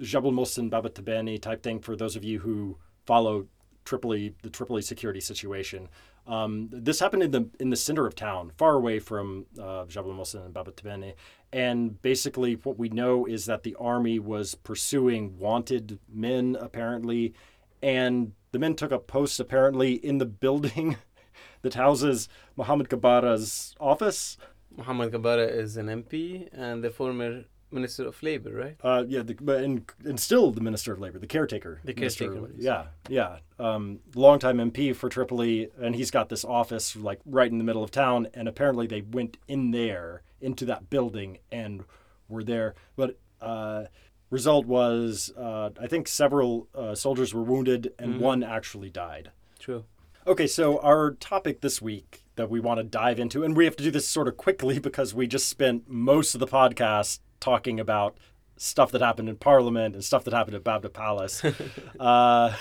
Jabal 0.00 0.32
Mohsen 0.32 0.70
Bab 0.70 0.84
al-Tabbaneh 0.84 1.40
type 1.40 1.62
thing 1.62 1.80
for 1.80 1.96
those 1.96 2.16
of 2.16 2.24
you 2.24 2.40
who 2.40 2.78
follow 3.06 3.46
Tripoli 3.84 4.34
the 4.42 4.50
Tripoli 4.50 4.82
security 4.82 5.20
situation. 5.20 5.88
Um, 6.26 6.68
this 6.72 6.98
happened 6.98 7.22
in 7.22 7.30
the 7.30 7.48
in 7.60 7.70
the 7.70 7.76
center 7.76 8.06
of 8.06 8.14
town, 8.14 8.50
far 8.58 8.74
away 8.74 8.98
from 8.98 9.46
uh, 9.60 9.84
Jabal 9.86 10.12
Mohsen 10.12 10.44
and 10.44 10.52
Bab 10.52 10.66
al-Tabbaneh. 10.66 11.14
And 11.52 12.02
basically, 12.02 12.54
what 12.54 12.78
we 12.78 12.88
know 12.88 13.26
is 13.26 13.46
that 13.46 13.62
the 13.62 13.76
army 13.76 14.18
was 14.18 14.56
pursuing 14.56 15.38
wanted 15.38 16.00
men, 16.12 16.56
apparently, 16.60 17.34
and 17.80 18.32
the 18.50 18.58
men 18.58 18.74
took 18.74 18.90
up 18.90 19.06
posts 19.06 19.38
apparently 19.38 19.94
in 19.94 20.18
the 20.18 20.26
building 20.26 20.96
that 21.62 21.74
houses 21.74 22.28
Mohammed 22.56 22.88
Kabbara's 22.88 23.74
office. 23.78 24.36
Muhammad 24.76 25.12
Kabbara 25.12 25.48
is 25.48 25.76
an 25.76 25.86
MP 25.86 26.48
and 26.52 26.84
the 26.84 26.90
former 26.90 27.44
Minister 27.70 28.06
of 28.06 28.22
Labor, 28.22 28.52
right? 28.52 28.76
Uh, 28.82 29.04
yeah, 29.08 29.22
the, 29.22 29.34
but 29.34 29.62
and, 29.64 29.84
and 30.04 30.18
still 30.20 30.50
the 30.52 30.60
Minister 30.60 30.92
of 30.92 31.00
Labor, 31.00 31.18
the 31.18 31.26
caretaker. 31.26 31.80
The 31.84 31.92
caretaker, 31.94 32.34
Labor. 32.34 32.54
Yeah, 32.56 32.86
yeah. 33.08 33.38
Um, 33.58 34.00
longtime 34.14 34.58
MP 34.58 34.94
for 34.94 35.08
Tripoli, 35.08 35.68
and 35.80 35.94
he's 35.94 36.10
got 36.10 36.28
this 36.28 36.44
office 36.44 36.94
like 36.96 37.20
right 37.26 37.50
in 37.50 37.58
the 37.58 37.64
middle 37.64 37.82
of 37.82 37.90
town. 37.90 38.28
And 38.34 38.48
apparently 38.48 38.86
they 38.86 39.00
went 39.00 39.36
in 39.48 39.70
there 39.72 40.22
into 40.40 40.64
that 40.66 40.90
building 40.90 41.38
and 41.50 41.84
were 42.28 42.44
there. 42.44 42.74
But 42.96 43.18
uh, 43.40 43.84
result 44.30 44.66
was, 44.66 45.32
uh, 45.36 45.70
I 45.80 45.86
think 45.86 46.08
several 46.08 46.68
uh, 46.74 46.94
soldiers 46.94 47.32
were 47.34 47.42
wounded 47.42 47.92
and 47.98 48.14
Mhm. 48.14 48.18
one 48.20 48.42
actually 48.42 48.90
died. 48.90 49.30
True. 49.58 49.84
Okay, 50.26 50.46
so 50.48 50.78
our 50.80 51.12
topic 51.12 51.60
this 51.60 51.80
week 51.80 52.24
that 52.34 52.50
we 52.50 52.58
want 52.58 52.78
to 52.78 52.84
dive 52.84 53.20
into, 53.20 53.44
and 53.44 53.56
we 53.56 53.64
have 53.64 53.76
to 53.76 53.84
do 53.84 53.90
this 53.92 54.06
sort 54.08 54.26
of 54.28 54.36
quickly 54.36 54.78
because 54.80 55.14
we 55.14 55.26
just 55.26 55.48
spent 55.48 55.88
most 55.88 56.34
of 56.34 56.40
the 56.40 56.46
podcast 56.46 57.20
talking 57.40 57.80
about 57.80 58.16
stuff 58.56 58.90
that 58.92 59.00
happened 59.00 59.28
in 59.28 59.36
Parliament 59.36 59.94
and 59.94 60.04
stuff 60.04 60.24
that 60.24 60.32
happened 60.32 60.56
at 60.56 60.64
Baabda 60.64 60.92
Palace. 60.92 61.44
uh, 62.00 62.54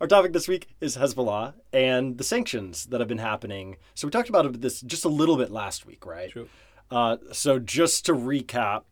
our 0.00 0.06
topic 0.06 0.32
this 0.32 0.48
week 0.48 0.68
is 0.80 0.96
Hezbollah 0.96 1.54
and 1.72 2.18
the 2.18 2.24
sanctions 2.24 2.86
that 2.86 3.00
have 3.00 3.08
been 3.08 3.18
happening. 3.18 3.76
So 3.94 4.06
we 4.06 4.10
talked 4.10 4.28
about 4.28 4.60
this 4.60 4.80
just 4.82 5.04
a 5.04 5.08
little 5.08 5.36
bit 5.36 5.50
last 5.50 5.86
week, 5.86 6.06
right? 6.06 6.30
True. 6.30 6.48
Uh, 6.90 7.16
so 7.32 7.58
just 7.58 8.06
to 8.06 8.12
recap, 8.12 8.82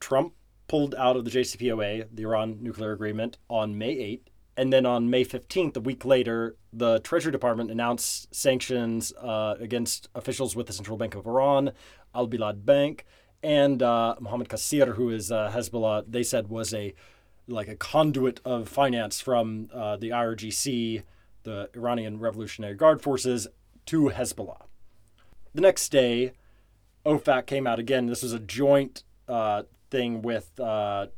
Trump 0.00 0.32
pulled 0.66 0.94
out 0.94 1.16
of 1.16 1.24
the 1.24 1.30
JCPOA, 1.30 2.08
the 2.12 2.22
Iran 2.22 2.58
nuclear 2.60 2.92
agreement, 2.92 3.38
on 3.48 3.76
May 3.76 3.96
8th. 3.96 4.28
And 4.56 4.72
then 4.72 4.86
on 4.86 5.10
May 5.10 5.24
15th, 5.24 5.76
a 5.76 5.80
week 5.80 6.04
later, 6.04 6.56
the 6.72 7.00
Treasury 7.00 7.32
Department 7.32 7.70
announced 7.70 8.32
sanctions 8.34 9.12
uh, 9.20 9.56
against 9.58 10.08
officials 10.14 10.54
with 10.54 10.68
the 10.68 10.72
Central 10.72 10.96
Bank 10.96 11.16
of 11.16 11.26
Iran, 11.26 11.72
Al 12.14 12.28
Bilad 12.28 12.64
Bank, 12.64 13.04
and 13.44 13.82
uh, 13.82 14.16
Mohammed 14.20 14.48
Qasir, 14.48 14.94
who 14.94 15.10
is 15.10 15.30
uh, 15.30 15.52
Hezbollah, 15.54 16.04
they 16.08 16.22
said 16.22 16.48
was 16.48 16.72
a 16.72 16.94
like 17.46 17.68
a 17.68 17.76
conduit 17.76 18.40
of 18.42 18.70
finance 18.70 19.20
from 19.20 19.68
uh, 19.72 19.98
the 19.98 20.08
IRGC, 20.08 21.02
the 21.42 21.68
Iranian 21.76 22.18
Revolutionary 22.18 22.74
Guard 22.74 23.02
forces, 23.02 23.46
to 23.84 24.08
Hezbollah. 24.08 24.62
The 25.54 25.60
next 25.60 25.90
day, 25.90 26.32
OFAC 27.04 27.44
came 27.44 27.66
out 27.66 27.78
again. 27.78 28.06
This 28.06 28.22
was 28.22 28.32
a 28.32 28.38
joint 28.38 29.04
uh, 29.28 29.64
thing 29.90 30.22
with 30.22 30.58
uh, 30.58 31.08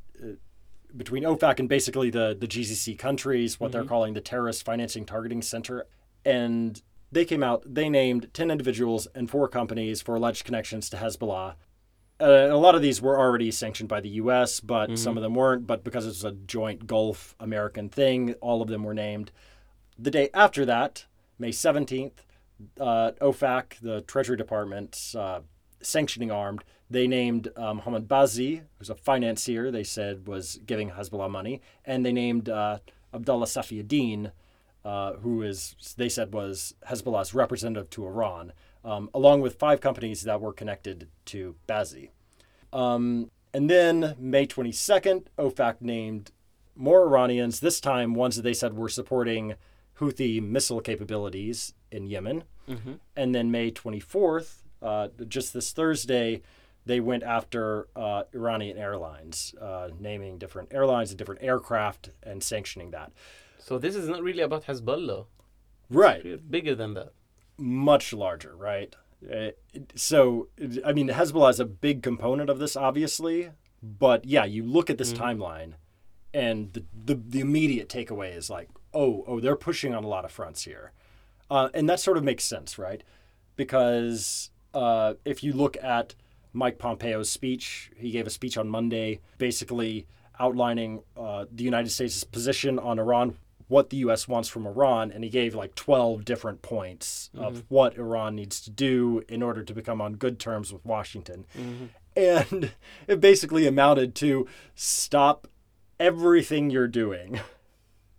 between 0.96 1.22
OFAC 1.22 1.60
and 1.60 1.68
basically 1.68 2.10
the 2.10 2.36
the 2.38 2.48
GCC 2.48 2.98
countries, 2.98 3.60
what 3.60 3.70
they're 3.70 3.84
calling 3.84 4.14
the 4.14 4.20
Terrorist 4.20 4.64
Financing 4.64 5.04
Targeting 5.04 5.42
Center, 5.42 5.86
and 6.24 6.82
they 7.12 7.24
came 7.24 7.44
out. 7.44 7.62
They 7.72 7.88
named 7.88 8.30
ten 8.34 8.50
individuals 8.50 9.06
and 9.14 9.30
four 9.30 9.46
companies 9.46 10.02
for 10.02 10.16
alleged 10.16 10.44
connections 10.44 10.90
to 10.90 10.96
Hezbollah. 10.96 11.54
Uh, 12.18 12.48
a 12.50 12.56
lot 12.56 12.74
of 12.74 12.82
these 12.82 13.02
were 13.02 13.18
already 13.18 13.50
sanctioned 13.50 13.88
by 13.88 14.00
the 14.00 14.08
U.S., 14.10 14.60
but 14.60 14.98
some 14.98 15.16
of 15.16 15.22
them 15.22 15.34
weren't. 15.34 15.66
But 15.66 15.84
because 15.84 16.06
it's 16.06 16.24
a 16.24 16.32
joint 16.32 16.86
Gulf 16.86 17.34
American 17.38 17.88
thing, 17.88 18.34
all 18.40 18.62
of 18.62 18.68
them 18.68 18.84
were 18.84 18.94
named. 18.94 19.32
The 19.98 20.10
day 20.10 20.30
after 20.32 20.64
that, 20.64 21.04
May 21.38 21.50
17th, 21.50 22.12
uh, 22.80 23.12
OFAC, 23.20 23.80
the 23.82 24.00
Treasury 24.02 24.36
Department's 24.36 25.14
uh, 25.14 25.40
sanctioning 25.82 26.30
arm, 26.30 26.60
they 26.88 27.06
named 27.06 27.48
Mohammed 27.56 28.08
Bazi, 28.08 28.62
who's 28.78 28.90
a 28.90 28.94
financier, 28.94 29.70
they 29.70 29.84
said 29.84 30.26
was 30.26 30.58
giving 30.66 30.90
Hezbollah 30.90 31.30
money, 31.30 31.60
and 31.84 32.06
they 32.06 32.12
named 32.12 32.48
uh, 32.48 32.78
Abdullah 33.12 33.46
Safiuddin, 33.46 34.30
uh, 34.84 35.14
who 35.14 35.42
is, 35.42 35.74
they 35.96 36.08
said, 36.08 36.32
was 36.32 36.74
Hezbollah's 36.88 37.34
representative 37.34 37.90
to 37.90 38.06
Iran, 38.06 38.52
um, 38.86 39.10
along 39.12 39.40
with 39.40 39.58
five 39.58 39.80
companies 39.80 40.22
that 40.22 40.40
were 40.40 40.52
connected 40.52 41.08
to 41.26 41.56
Bazi. 41.68 42.10
Um, 42.72 43.30
and 43.52 43.68
then 43.68 44.14
May 44.18 44.46
22nd, 44.46 45.26
OFAC 45.38 45.80
named 45.80 46.30
more 46.76 47.02
Iranians, 47.02 47.60
this 47.60 47.80
time 47.80 48.14
ones 48.14 48.36
that 48.36 48.42
they 48.42 48.54
said 48.54 48.74
were 48.74 48.88
supporting 48.88 49.54
Houthi 49.98 50.40
missile 50.40 50.80
capabilities 50.80 51.74
in 51.90 52.06
Yemen. 52.06 52.44
Mm-hmm. 52.68 52.92
And 53.16 53.34
then 53.34 53.50
May 53.50 53.70
24th, 53.72 54.62
uh, 54.82 55.08
just 55.26 55.52
this 55.52 55.72
Thursday, 55.72 56.42
they 56.84 57.00
went 57.00 57.24
after 57.24 57.88
uh, 57.96 58.24
Iranian 58.32 58.78
airlines, 58.78 59.54
uh, 59.60 59.88
naming 59.98 60.38
different 60.38 60.72
airlines 60.72 61.10
and 61.10 61.18
different 61.18 61.42
aircraft 61.42 62.10
and 62.22 62.42
sanctioning 62.42 62.92
that. 62.92 63.10
So 63.58 63.78
this 63.78 63.96
is 63.96 64.08
not 64.08 64.22
really 64.22 64.42
about 64.42 64.66
Hezbollah. 64.66 65.26
Right. 65.90 66.50
Bigger 66.50 66.74
than 66.74 66.94
that. 66.94 67.12
Much 67.58 68.12
larger, 68.12 68.54
right? 68.56 68.94
Uh, 69.32 69.50
so, 69.94 70.48
I 70.84 70.92
mean, 70.92 71.08
Hezbollah 71.08 71.50
is 71.50 71.60
a 71.60 71.64
big 71.64 72.02
component 72.02 72.50
of 72.50 72.58
this, 72.58 72.76
obviously. 72.76 73.50
But 73.82 74.24
yeah, 74.24 74.44
you 74.44 74.64
look 74.64 74.90
at 74.90 74.98
this 74.98 75.12
Mhm. 75.12 75.18
timeline, 75.18 75.72
and 76.34 76.72
the, 76.72 76.84
the 77.04 77.14
the 77.14 77.40
immediate 77.40 77.88
takeaway 77.88 78.34
is 78.36 78.50
like, 78.50 78.68
oh, 78.92 79.22
oh, 79.26 79.38
they're 79.40 79.54
pushing 79.56 79.94
on 79.94 80.02
a 80.02 80.08
lot 80.08 80.24
of 80.24 80.32
fronts 80.32 80.64
here, 80.64 80.92
uh, 81.50 81.68
and 81.74 81.88
that 81.88 82.00
sort 82.00 82.16
of 82.16 82.24
makes 82.24 82.44
sense, 82.44 82.78
right? 82.78 83.02
Because 83.54 84.50
uh, 84.74 85.14
if 85.24 85.42
you 85.44 85.52
look 85.52 85.76
at 85.82 86.14
Mike 86.52 86.78
Pompeo's 86.78 87.30
speech, 87.30 87.90
he 87.96 88.10
gave 88.10 88.26
a 88.26 88.30
speech 88.30 88.56
on 88.58 88.68
Monday, 88.68 89.20
basically 89.38 90.06
outlining 90.38 91.02
uh, 91.16 91.44
the 91.50 91.64
United 91.64 91.90
States' 91.90 92.24
position 92.24 92.78
on 92.78 92.98
Iran, 92.98 93.36
what 93.68 93.90
the 93.90 93.96
U.S. 93.98 94.28
wants 94.28 94.48
from 94.48 94.66
Iran, 94.66 95.10
and 95.10 95.24
he 95.24 95.30
gave 95.30 95.54
like 95.54 95.74
12 95.74 96.24
different 96.24 96.62
points 96.62 97.30
of 97.36 97.64
what 97.68 97.96
Iran 97.96 98.36
needs 98.36 98.60
to 98.62 98.70
do 98.70 99.22
in 99.28 99.42
order 99.42 99.62
to 99.64 99.74
become 99.74 100.00
on 100.00 100.14
good 100.14 100.38
terms 100.38 100.72
with 100.72 100.84
Washington. 100.84 101.46
And 102.16 102.72
it 103.06 103.20
basically 103.20 103.66
amounted 103.66 104.14
to 104.16 104.46
stop 104.74 105.48
everything 105.98 106.70
you're 106.70 106.88
doing 106.88 107.40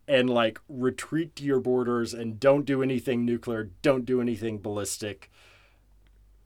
and 0.08 0.30
like 0.30 0.60
retreat 0.68 1.36
to 1.36 1.44
your 1.44 1.60
borders 1.60 2.14
and 2.14 2.40
don't 2.40 2.66
do 2.66 2.82
anything 2.82 3.26
nuclear, 3.26 3.70
don't 3.82 4.06
do 4.06 4.22
anything 4.22 4.60
ballistic. 4.60 5.32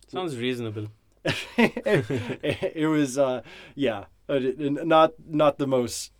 Sounds 0.08 0.36
reasonable. 0.38 0.88
it, 1.58 2.74
it 2.76 2.88
was 2.88 3.16
uh 3.16 3.44
yeah 3.76 4.06
uh, 4.28 4.40
not 4.40 5.14
not 5.30 5.60
the 5.60 5.68
most 5.68 6.12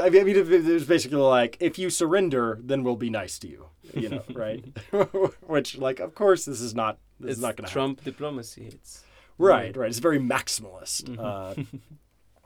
i 0.00 0.10
mean 0.10 0.28
it 0.28 0.46
was 0.46 0.84
basically 0.84 1.18
like 1.18 1.56
if 1.60 1.78
you 1.78 1.90
surrender 1.90 2.58
then 2.62 2.82
we'll 2.82 2.96
be 2.96 3.10
nice 3.10 3.38
to 3.38 3.48
you 3.48 3.70
you 3.94 4.08
know 4.08 4.22
right? 4.34 4.64
Which 5.46 5.78
like 5.78 6.00
of 6.00 6.14
course 6.14 6.44
this 6.44 6.60
is 6.60 6.74
not 6.74 6.98
this 7.18 7.30
it's 7.30 7.38
is 7.38 7.42
not 7.42 7.56
going 7.56 7.66
to 7.66 7.72
Trump 7.72 8.04
diplomacy. 8.04 8.68
It's 8.72 9.04
right 9.38 9.76
right. 9.76 9.88
It's 9.88 9.98
very 9.98 10.18
maximalist. 10.18 11.04
Mm-hmm. 11.04 11.20
uh, 11.20 11.78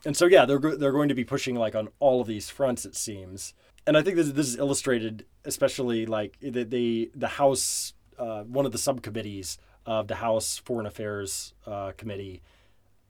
and 0.04 0.16
so 0.16 0.26
yeah 0.26 0.44
they're 0.44 0.58
they're 0.58 0.92
going 0.92 1.08
to 1.08 1.14
be 1.14 1.24
pushing 1.24 1.54
like 1.54 1.74
on 1.74 1.88
all 1.98 2.20
of 2.20 2.26
these 2.26 2.50
fronts 2.50 2.84
it 2.84 2.96
seems. 2.96 3.54
And 3.86 3.96
i 3.96 4.02
think 4.02 4.16
this, 4.16 4.30
this 4.30 4.48
is 4.48 4.56
illustrated 4.56 5.26
especially 5.44 6.06
like 6.06 6.38
the 6.40 6.64
the, 6.64 7.10
the 7.14 7.28
house 7.28 7.94
uh, 8.18 8.42
one 8.42 8.64
of 8.66 8.72
the 8.72 8.78
subcommittees 8.78 9.58
of 9.86 10.08
the 10.08 10.16
house 10.16 10.58
foreign 10.58 10.86
affairs 10.86 11.52
uh, 11.66 11.92
committee 11.96 12.42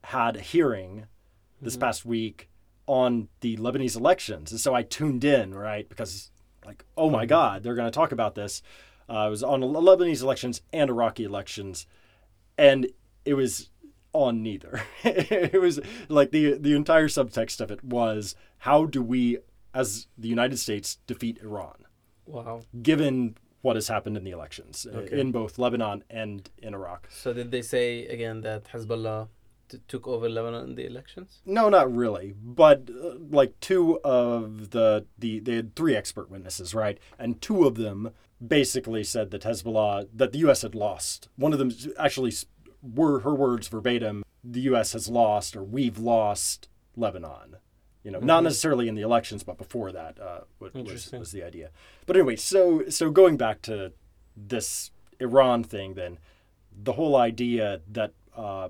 had 0.03 0.35
a 0.35 0.41
hearing 0.41 1.05
this 1.61 1.77
past 1.77 2.05
week 2.05 2.49
on 2.87 3.27
the 3.41 3.57
lebanese 3.57 3.95
elections 3.97 4.51
and 4.51 4.59
so 4.59 4.73
i 4.73 4.83
tuned 4.83 5.23
in 5.23 5.53
right 5.53 5.89
because 5.89 6.31
like 6.65 6.85
oh 6.97 7.09
my 7.09 7.25
god 7.25 7.63
they're 7.63 7.75
going 7.75 7.91
to 7.91 7.95
talk 7.95 8.11
about 8.11 8.35
this 8.35 8.61
uh, 9.09 9.25
it 9.27 9.29
was 9.29 9.43
on 9.43 9.61
lebanese 9.61 10.21
elections 10.21 10.61
and 10.73 10.89
iraqi 10.89 11.23
elections 11.23 11.87
and 12.57 12.87
it 13.25 13.33
was 13.33 13.69
on 14.13 14.41
neither. 14.41 14.81
it 15.03 15.59
was 15.59 15.79
like 16.07 16.31
the 16.31 16.53
the 16.53 16.73
entire 16.73 17.07
subtext 17.09 17.59
of 17.59 17.69
it 17.69 17.83
was 17.83 18.33
how 18.59 18.85
do 18.85 19.01
we 19.01 19.37
as 19.73 20.07
the 20.17 20.29
United 20.29 20.57
States 20.57 20.99
defeat 21.05 21.37
Iran 21.43 21.83
wow. 22.25 22.61
given 22.81 23.35
what 23.61 23.75
has 23.75 23.89
happened 23.89 24.15
in 24.15 24.23
the 24.23 24.31
elections 24.31 24.87
uh, 24.89 24.99
Okay. 24.99 25.19
in 25.19 25.31
both 25.33 25.57
Lebanon 25.59 26.03
and 26.09 26.49
in 26.59 26.73
Iraq. 26.73 27.09
So 27.11 27.33
did 27.33 27.51
they 27.51 27.61
say 27.61 28.05
again 28.07 28.41
that 28.41 28.63
Hezbollah 28.71 29.27
t- 29.69 29.79
took 29.87 30.07
over 30.07 30.27
Lebanon 30.29 30.69
in 30.69 30.75
the 30.75 30.85
elections? 30.85 31.41
No, 31.45 31.69
not 31.69 31.93
really, 31.93 32.33
but 32.41 32.89
uh, 32.89 33.15
like 33.29 33.59
two 33.59 33.99
of 34.03 34.71
the 34.71 35.05
the 35.17 35.39
they 35.39 35.55
had 35.55 35.75
three 35.75 35.95
expert 35.95 36.29
witnesses, 36.29 36.73
right? 36.73 36.97
And 37.19 37.41
two 37.41 37.65
of 37.65 37.75
them 37.75 38.11
basically 38.45 39.03
said 39.03 39.31
that 39.31 39.43
Hezbollah 39.43 40.07
that 40.13 40.31
the 40.31 40.39
US 40.39 40.61
had 40.61 40.75
lost. 40.75 41.29
One 41.35 41.53
of 41.53 41.59
them 41.59 41.71
actually 41.97 42.33
were 42.81 43.21
her 43.21 43.33
words 43.33 43.67
verbatim, 43.67 44.23
the 44.43 44.61
US 44.61 44.93
has 44.93 45.07
lost 45.09 45.55
or 45.55 45.63
we've 45.63 45.97
lost 45.97 46.67
Lebanon. 46.95 47.57
You 48.03 48.11
know, 48.11 48.19
not 48.19 48.41
Mhm. 48.41 48.43
necessarily 48.43 48.87
in 48.87 48.93
the 48.93 49.01
elections, 49.01 49.43
but 49.43 49.57
before 49.57 49.91
that 49.91 50.19
uh, 50.19 50.41
was, 50.59 51.11
was 51.11 51.31
the 51.31 51.41
idea. 51.43 51.71
But 52.05 52.15
anyway, 52.15 52.35
so 52.35 52.87
so 52.89 53.09
going 53.09 53.35
back 53.37 53.61
to 53.63 53.93
this 54.37 54.91
Iran 55.19 55.63
thing, 55.63 55.95
then 55.95 56.19
the 56.71 56.93
whole 56.93 57.15
idea 57.15 57.81
that 57.91 58.11
uh, 58.35 58.69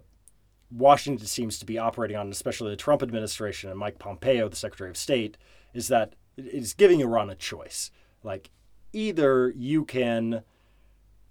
Washington 0.72 1.28
seems 1.28 1.60
to 1.60 1.66
be 1.66 1.78
operating 1.78 2.18
on, 2.18 2.32
especially 2.32 2.72
the 2.72 2.76
Trump 2.76 3.04
administration 3.04 3.70
and 3.70 3.80
Mike 3.80 4.00
Pompeo, 4.00 4.50
the 4.50 4.56
Secretary 4.56 4.90
of 4.90 4.98
State, 4.98 5.38
is 5.74 5.88
that 5.90 6.16
it 6.38 6.46
is 6.46 6.74
giving 6.74 7.02
Iran 7.02 7.30
a 7.30 7.36
choice. 7.36 7.92
Like, 8.24 8.50
either 8.92 9.54
you 9.56 9.86
can 9.86 10.44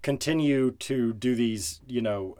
continue 0.01 0.71
to 0.71 1.13
do 1.13 1.35
these, 1.35 1.81
you 1.87 2.01
know, 2.01 2.37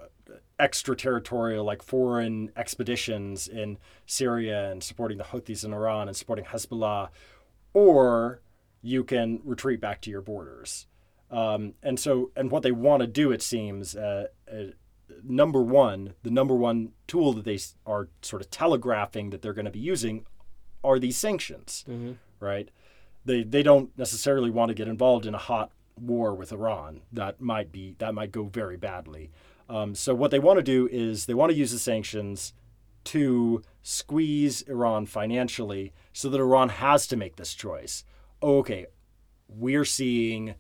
extraterritorial, 0.60 1.66
like 1.66 1.84
foreign 1.84 2.52
expeditions 2.56 3.48
in 3.48 3.78
Syria 4.06 4.72
and 4.72 4.82
supporting 4.82 5.18
the 5.18 5.26
Houthis 5.26 5.66
in 5.66 5.74
Iran 5.74 6.08
and 6.08 6.16
supporting 6.16 6.46
Hezbollah, 6.46 7.10
or 7.74 8.42
you 8.82 9.04
can 9.04 9.42
retreat 9.44 9.82
back 9.82 10.02
to 10.02 10.10
your 10.10 10.22
borders. 10.22 10.88
Um, 11.30 11.74
and 11.84 12.00
so, 12.00 12.32
and 12.36 12.52
what 12.52 12.64
they 12.64 12.72
want 12.72 13.02
to 13.02 13.08
do, 13.08 13.32
it 13.32 13.42
seems, 13.42 13.96
uh, 13.96 14.28
uh, 14.50 14.72
number 15.24 15.62
one, 15.62 16.14
the 16.24 16.30
number 16.32 16.56
one 16.56 16.92
tool 17.08 17.34
that 17.34 17.46
they 17.46 17.60
are 17.86 18.10
sort 18.22 18.42
of 18.42 18.50
telegraphing 18.50 19.30
that 19.32 19.42
they're 19.42 19.54
going 19.54 19.66
to 19.66 19.72
be 19.72 19.80
using 19.80 20.26
are 20.84 21.00
these 21.00 21.18
sanctions, 21.18 21.84
Mm-hmm. 21.90 22.14
right? 22.40 22.70
They 23.26 23.44
they 23.44 23.64
don't 23.64 23.90
necessarily 23.98 24.52
want 24.52 24.70
to 24.70 24.76
get 24.76 24.88
involved 24.88 25.26
in 25.26 25.34
a 25.34 25.40
hot 25.40 25.72
war 26.00 26.36
with 26.36 26.52
Iran. 26.52 27.02
That 27.12 27.42
might 27.42 27.72
be 27.72 27.96
that 27.98 28.14
might 28.14 28.32
go 28.32 28.44
very 28.44 28.78
badly. 28.78 29.32
Um, 29.68 29.96
so 29.96 30.14
what 30.14 30.30
they 30.30 30.38
want 30.40 30.58
to 30.58 30.64
do 30.64 30.88
is 30.92 31.26
they 31.26 31.34
want 31.34 31.52
to 31.52 31.58
use 31.58 31.72
the 31.72 31.80
sanctions 31.80 32.54
to 33.06 33.64
squeeze 33.82 34.62
Iran 34.64 35.06
financially, 35.08 35.92
so 36.14 36.30
that 36.30 36.40
Iran 36.40 36.70
has 36.70 37.08
to 37.08 37.16
make 37.18 37.36
this 37.36 37.54
choice. 37.56 38.04
Okay, 38.44 38.86
we're 39.48 39.86
seeing 39.86 40.54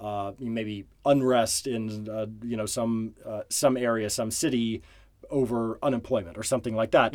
uh, 0.00 0.32
maybe 0.38 0.86
unrest 1.04 1.66
in 1.66 2.08
uh, 2.08 2.26
you 2.42 2.56
know 2.56 2.66
some 2.66 3.14
uh, 3.24 3.42
some 3.48 3.76
area, 3.76 4.08
some 4.10 4.30
city 4.30 4.82
over 5.30 5.78
unemployment 5.82 6.36
or 6.38 6.42
something 6.42 6.74
like 6.74 6.90
that. 6.92 7.14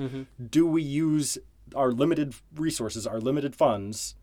Do 0.51 0.65
we 0.67 0.81
use 0.83 1.37
our 1.75 1.91
limited 1.91 2.35
resources, 2.55 3.05
our 3.07 3.19
limited 3.19 3.55
funds, 3.55 4.15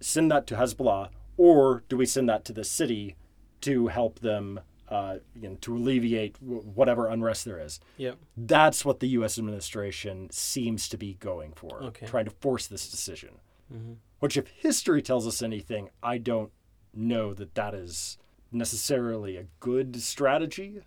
send 0.00 0.30
that 0.32 0.46
to 0.48 0.56
Hezbollah, 0.56 1.10
or 1.36 1.84
do 1.88 1.96
we 1.96 2.06
send 2.06 2.28
that 2.28 2.44
to 2.46 2.52
the 2.52 2.64
city 2.64 3.14
to 3.60 3.88
help 3.88 4.20
them, 4.20 4.60
uh, 4.88 5.16
you 5.40 5.50
know, 5.50 5.56
to 5.60 5.76
alleviate 5.76 6.34
w- 6.40 6.62
whatever 6.62 7.06
unrest 7.08 7.44
there 7.44 7.60
is? 7.60 7.78
Yeah. 7.96 8.12
That's 8.36 8.84
what 8.84 9.00
the 9.00 9.08
U.S. 9.08 9.38
administration 9.38 10.30
seems 10.30 10.88
to 10.88 10.96
be 10.96 11.14
going 11.20 11.52
for, 11.52 11.82
Okay. 11.84 12.06
trying 12.06 12.24
to 12.24 12.30
force 12.40 12.66
this 12.66 12.88
decision. 12.90 13.34
Mm-hmm. 13.72 13.92
Which, 14.20 14.36
if 14.36 14.48
history 14.48 15.02
tells 15.02 15.26
us 15.28 15.42
anything, 15.42 15.90
I 16.02 16.18
don't 16.18 16.50
know 16.98 17.34
that 17.34 17.54
that 17.54 17.74
is 17.74 18.18
necessarily 18.50 19.36
a 19.36 19.46
good 19.60 20.00
strategy. 20.02 20.80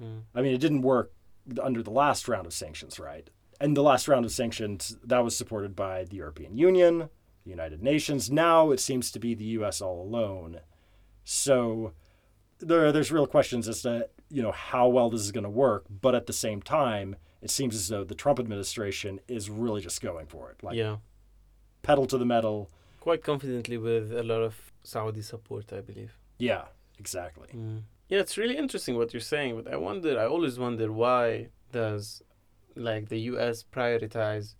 Mm. 0.00 0.22
I 0.34 0.42
mean, 0.42 0.54
it 0.54 0.60
didn't 0.60 0.82
work 0.82 1.12
under 1.62 1.82
the 1.82 1.90
last 1.90 2.28
round 2.28 2.46
of 2.46 2.52
sanctions, 2.52 2.98
right? 2.98 3.28
And 3.60 3.76
the 3.76 3.82
last 3.82 4.06
round 4.08 4.24
of 4.24 4.32
sanctions, 4.32 4.96
that 5.02 5.24
was 5.24 5.36
supported 5.36 5.74
by 5.74 6.04
the 6.04 6.16
European 6.16 6.56
Union, 6.56 7.08
the 7.44 7.50
United 7.50 7.82
Nations. 7.82 8.30
Now 8.30 8.70
it 8.70 8.80
seems 8.80 9.10
to 9.10 9.18
be 9.18 9.34
the 9.34 9.44
U.S. 9.44 9.80
all 9.80 10.00
alone. 10.00 10.60
So 11.24 11.92
there, 12.60 12.92
there's 12.92 13.12
real 13.12 13.26
questions 13.26 13.68
as 13.68 13.82
to 13.82 14.08
you 14.30 14.42
know 14.42 14.52
how 14.52 14.88
well 14.88 15.10
this 15.10 15.22
is 15.22 15.32
going 15.32 15.44
to 15.44 15.50
work. 15.50 15.86
But 15.90 16.14
at 16.14 16.26
the 16.26 16.32
same 16.32 16.62
time, 16.62 17.16
it 17.42 17.50
seems 17.50 17.74
as 17.74 17.88
though 17.88 18.04
the 18.04 18.14
Trump 18.14 18.38
administration 18.38 19.20
is 19.28 19.50
really 19.50 19.80
just 19.80 20.00
going 20.00 20.26
for 20.26 20.50
it, 20.50 20.62
like 20.62 20.76
yeah. 20.76 20.96
pedal 21.82 22.06
to 22.06 22.18
the 22.18 22.26
metal. 22.26 22.70
Quite 23.00 23.22
confidently 23.22 23.78
with 23.78 24.12
a 24.12 24.22
lot 24.22 24.42
of 24.42 24.54
Saudi 24.82 25.22
support, 25.22 25.72
I 25.72 25.80
believe. 25.80 26.18
Yeah, 26.38 26.64
exactly. 26.98 27.48
Mm. 27.54 27.82
Yeah, 28.08 28.20
it's 28.20 28.38
really 28.38 28.56
interesting 28.56 28.96
what 28.96 29.12
you're 29.12 29.20
saying, 29.20 29.56
but 29.56 29.72
I 29.72 29.76
wonder, 29.76 30.18
I 30.18 30.26
always 30.26 30.58
wonder 30.58 30.90
why 30.90 31.48
does 31.72 32.22
like 32.74 33.08
the 33.08 33.18
US 33.32 33.64
prioritize 33.64 34.54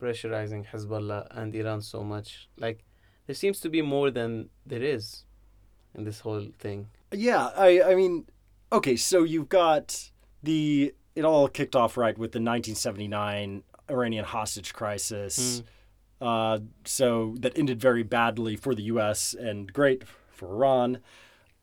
pressurizing 0.00 0.66
Hezbollah 0.66 1.26
and 1.30 1.54
Iran 1.54 1.82
so 1.82 2.02
much? 2.02 2.48
Like 2.56 2.84
there 3.26 3.34
seems 3.34 3.60
to 3.60 3.68
be 3.68 3.82
more 3.82 4.10
than 4.10 4.48
there 4.64 4.82
is 4.82 5.24
in 5.94 6.04
this 6.04 6.20
whole 6.20 6.48
thing. 6.58 6.88
Yeah, 7.12 7.50
I 7.56 7.82
I 7.82 7.94
mean, 7.94 8.26
okay, 8.72 8.96
so 8.96 9.24
you've 9.24 9.48
got 9.48 10.10
the 10.42 10.94
it 11.14 11.24
all 11.24 11.48
kicked 11.48 11.76
off 11.76 11.96
right 11.96 12.16
with 12.16 12.32
the 12.32 12.38
1979 12.38 13.62
Iranian 13.90 14.24
hostage 14.24 14.72
crisis. 14.72 15.62
Uh, 16.20 16.60
so 16.84 17.34
that 17.40 17.56
ended 17.58 17.80
very 17.80 18.02
badly 18.02 18.56
for 18.56 18.74
the 18.74 18.84
U.S. 18.84 19.34
and 19.34 19.72
great 19.72 20.04
for 20.30 20.48
Iran. 20.48 20.98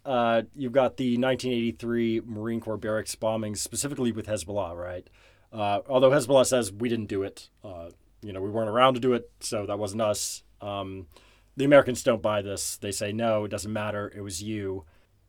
Uh, 0.06 0.44
you've 0.56 0.74
got 0.74 0.98
the 0.98 1.18
1983 1.18 2.22
Marine 2.26 2.60
Corps 2.60 2.78
barracks 2.78 3.16
bombings, 3.16 3.58
specifically 3.58 4.12
with 4.12 4.28
Hezbollah, 4.28 4.76
right? 4.76 5.10
Uh, 5.52 5.80
although 5.88 6.12
Hezbollah 6.12 6.46
says 6.46 6.72
we 6.72 6.90
didn't 6.90 7.06
do 7.08 7.24
it, 7.24 7.50
uh, 7.64 7.90
you 8.22 8.34
know, 8.34 8.42
we 8.42 8.50
weren't 8.50 8.70
around 8.70 8.96
to 8.96 9.00
do 9.00 9.14
it, 9.14 9.32
so 9.40 9.66
that 9.66 9.80
wasn't 9.80 10.02
us. 10.02 10.44
Um, 10.62 11.08
the 11.56 11.66
Americans 11.66 12.04
don't 12.04 12.22
buy 12.22 12.42
this. 12.42 12.78
They 12.78 12.92
say 12.92 13.12
no, 13.12 13.46
it 13.46 13.50
doesn't 13.50 13.72
matter. 13.72 14.12
It 14.16 14.22
was 14.22 14.42
you. 14.42 14.86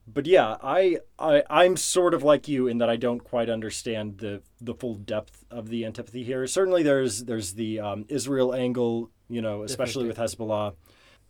But 0.07 0.27
yeah, 0.27 0.57
I, 0.63 0.99
I 1.19 1.43
I'm 1.49 1.77
sort 1.77 2.15
of 2.15 2.23
like 2.23 2.49
you 2.49 2.67
in 2.67 2.79
that 2.79 2.91
I 2.91 2.97
don't 2.97 3.23
quite 3.23 3.49
understand 3.49 4.19
the 4.19 4.43
the 4.61 4.75
full 4.75 4.95
depth 4.95 5.45
of 5.51 5.69
the 5.69 5.85
antipathy 5.85 6.25
here. 6.25 6.47
Certainly, 6.47 6.83
there's 6.83 7.25
there's 7.25 7.55
the 7.55 7.81
um, 7.81 8.05
Israel 8.09 8.55
angle, 8.55 9.11
you 9.29 9.41
know, 9.41 9.63
especially 9.63 10.07
with 10.07 10.19
Hezbollah. 10.19 10.75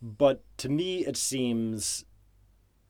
But 0.03 0.43
to 0.59 0.69
me, 0.69 1.07
it 1.07 1.17
seems 1.17 2.05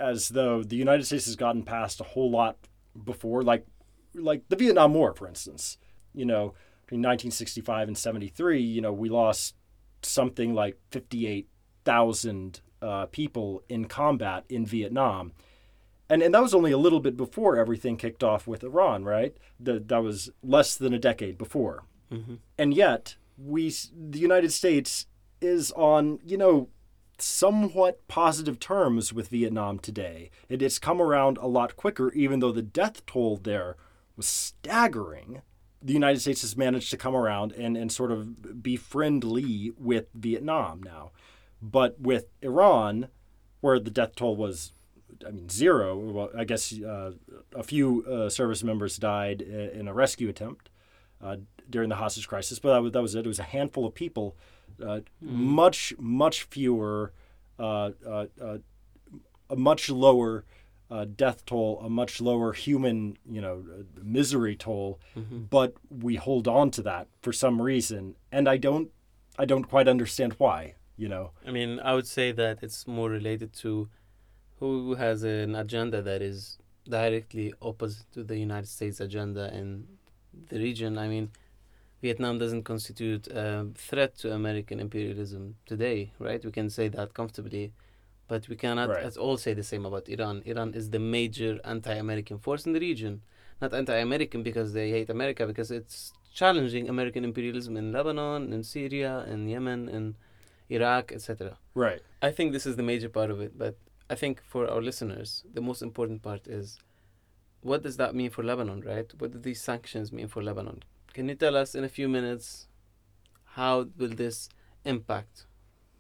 as 0.01 0.29
though 0.29 0.63
the 0.63 0.77
United 0.77 1.07
States 1.07 1.27
has 1.27 1.37
gotten 1.37 1.63
past 1.63 2.01
a 2.01 2.05
whole 2.05 2.31
lot 2.31 2.57
before, 3.05 3.43
like 3.43 3.67
like 4.15 4.43
the 4.49 4.57
Vietnam 4.57 4.95
War, 4.95 5.15
for 5.15 5.29
instance. 5.29 5.79
You 6.15 6.25
know, 6.25 6.55
between 6.87 7.01
1965 7.01 7.89
and 7.89 7.99
73, 7.99 8.61
you 8.61 8.81
know, 8.81 8.93
we 8.93 9.09
lost 9.09 9.55
something 10.03 10.55
like 10.55 10.79
58,000 10.93 12.61
uh, 12.81 13.07
people 13.07 13.63
in 13.69 13.87
combat 13.87 14.45
in 14.49 14.65
Vietnam. 14.65 15.33
And, 16.09 16.23
and 16.23 16.35
that 16.35 16.43
was 16.43 16.55
only 16.55 16.73
a 16.73 16.79
little 16.79 17.01
bit 17.01 17.17
before 17.17 17.57
everything 17.57 17.97
kicked 17.97 18.23
off 18.23 18.47
with 18.47 18.63
Iran, 18.63 19.05
right? 19.05 19.37
The, 19.59 19.81
that 19.87 20.03
was 20.03 20.31
less 20.43 20.77
than 20.77 20.93
a 20.93 20.99
decade 20.99 21.39
before. 21.39 21.85
Mm-hmm. 22.13 22.35
And 22.59 22.75
yet, 22.75 23.17
we, 23.39 23.73
the 23.93 24.19
United 24.19 24.53
States 24.53 25.07
is 25.41 25.73
on, 25.73 26.19
you 26.25 26.37
know, 26.37 26.69
somewhat 27.19 28.07
positive 28.09 28.59
terms 28.59 29.13
with 29.13 29.29
Vietnam 29.29 29.79
today. 29.79 30.31
It, 30.49 30.63
it's 30.63 30.79
come 30.79 31.01
around 31.01 31.39
a 31.39 31.47
lot 31.47 31.77
quicker, 31.77 32.13
even 32.13 32.41
though 32.41 32.53
the 32.53 32.63
death 32.63 33.07
toll 33.07 33.37
there 33.37 33.77
was 34.17 34.27
staggering. 34.27 35.43
The 35.81 35.93
United 35.93 36.21
States 36.21 36.43
has 36.43 36.57
managed 36.57 36.91
to 36.91 36.97
come 36.97 37.15
around 37.15 37.53
and, 37.53 37.77
and 37.77 37.91
sort 37.91 38.13
of 38.13 38.63
be 38.63 38.77
friendly 38.77 39.73
with 39.79 40.07
Vietnam 40.15 40.83
now. 40.83 41.13
But 41.63 41.99
with 42.01 42.27
Iran, 42.43 43.09
where 43.61 43.79
the 43.79 43.91
death 43.91 44.17
toll 44.17 44.37
was, 44.37 44.73
I 45.27 45.31
mean, 45.31 45.49
zero, 45.49 45.97
well, 45.97 46.31
I 46.37 46.45
guess 46.45 46.73
uh, 46.81 47.13
a 47.55 47.63
few 47.63 48.05
uh, 48.05 48.29
service 48.29 48.63
members 48.65 48.97
died 48.99 49.43
in 49.43 49.89
a 49.89 49.95
rescue 49.95 50.29
attempt 50.29 50.71
uh, 51.23 51.37
during 51.71 51.89
the 51.89 51.97
hostage 51.97 52.29
crisis, 52.29 52.59
but 52.59 52.73
that 52.75 52.83
was, 52.83 52.93
that 52.93 53.03
was 53.03 53.15
it. 53.15 53.25
It 53.25 53.29
was 53.29 53.39
a 53.39 53.45
handful 53.45 53.87
of 53.87 53.95
people, 53.95 54.37
uh, 54.85 55.01
much, 55.21 55.95
much 55.99 56.43
fewer, 56.45 57.13
uh, 57.59 57.91
uh, 58.07 58.27
uh, 58.43 58.59
a 59.51 59.57
much 59.57 59.89
lower 59.91 60.45
uh, 60.91 61.05
death 61.05 61.45
toll, 61.47 61.81
a 61.85 61.89
much 61.89 62.21
lower 62.21 62.53
human, 62.53 63.17
you 63.29 63.41
know, 63.41 63.65
uh, 63.73 63.83
misery 64.03 64.57
toll, 64.57 65.01
but 65.51 65.75
we 65.91 66.17
hold 66.17 66.47
on 66.47 66.71
to 66.73 66.83
that 66.83 67.09
for 67.23 67.33
some 67.33 67.61
reason, 67.63 68.17
and 68.31 68.49
I 68.49 68.57
don't, 68.57 68.91
I 69.39 69.45
don't 69.45 69.65
quite 69.65 69.89
understand 69.89 70.35
why. 70.39 70.75
You 70.97 71.09
know, 71.09 71.33
I 71.45 71.51
mean, 71.51 71.81
I 71.81 71.95
would 71.95 72.07
say 72.07 72.31
that 72.31 72.59
it's 72.63 72.87
more 72.87 73.11
related 73.11 73.53
to 73.55 73.89
who 74.61 74.95
has 74.95 75.23
an 75.25 75.55
agenda 75.55 76.01
that 76.03 76.23
is 76.23 76.59
directly 76.89 77.53
opposite 77.63 78.11
to 78.13 78.23
the 78.23 78.37
United 78.39 78.69
States 78.69 79.01
agenda 79.01 79.53
in 79.55 79.87
the 80.49 80.59
region. 80.59 80.99
I 80.99 81.09
mean, 81.09 81.31
Vietnam 82.03 82.39
doesn't 82.39 82.65
constitute 82.65 83.27
a 83.29 83.67
threat 83.75 84.17
to 84.19 84.33
American 84.33 84.79
imperialism 84.81 85.57
today, 85.65 86.13
right? 86.19 86.45
We 86.45 86.53
can 86.53 86.69
say 86.71 86.89
that 86.89 87.15
comfortably, 87.15 87.73
but 88.29 88.49
we 88.49 88.57
cannot 88.57 88.91
Right. 88.91 89.05
at 89.05 89.17
all 89.17 89.37
say 89.39 89.55
the 89.55 89.63
same 89.63 89.87
about 89.87 90.09
Iran. 90.09 90.43
Iran 90.45 90.75
is 90.75 90.91
the 90.91 90.99
major 90.99 91.61
anti-American 91.65 92.39
force 92.39 92.67
in 92.67 92.73
the 92.75 92.81
region, 92.81 93.23
not 93.63 93.73
anti-American 93.73 94.43
because 94.43 94.73
they 94.75 94.91
hate 94.91 95.09
America, 95.09 95.47
because 95.47 95.71
it's 95.71 96.13
challenging 96.35 96.89
American 96.89 97.25
imperialism 97.25 97.77
in 97.77 97.93
Lebanon, 97.93 98.53
in 98.53 98.63
Syria, 98.63 99.25
in 99.27 99.49
Yemen, 99.49 99.89
in 99.89 100.17
Iraq, 100.69 101.13
etc. 101.13 101.57
right? 101.75 102.03
I 102.21 102.31
think 102.33 102.53
this 102.53 102.67
is 102.67 102.77
the 102.77 102.83
major 102.83 103.09
part 103.09 103.31
of 103.31 103.41
it, 103.41 103.57
but 103.57 103.77
I 104.11 104.15
think 104.15 104.43
for 104.43 104.69
our 104.71 104.83
listeners, 104.83 105.45
the 105.53 105.61
most 105.61 105.83
important 105.83 106.23
part 106.23 106.47
is 106.47 106.79
what 107.63 107.83
does 107.83 107.97
that 107.97 108.15
mean 108.15 108.31
for 108.31 108.43
Lebanon, 108.43 108.83
right? 108.83 109.11
What 109.19 109.33
do 109.33 109.39
these 109.39 109.61
sanctions 109.63 110.13
mean 110.13 110.29
for 110.29 110.43
Lebanon? 110.43 110.83
Can 111.15 111.29
you 111.29 111.35
tell 111.35 111.57
us 111.57 111.75
in 111.75 111.85
a 111.85 111.89
few 111.89 112.09
minutes 112.09 112.69
how 113.45 113.87
will 113.97 114.11
this 114.15 114.49
impact 114.85 115.47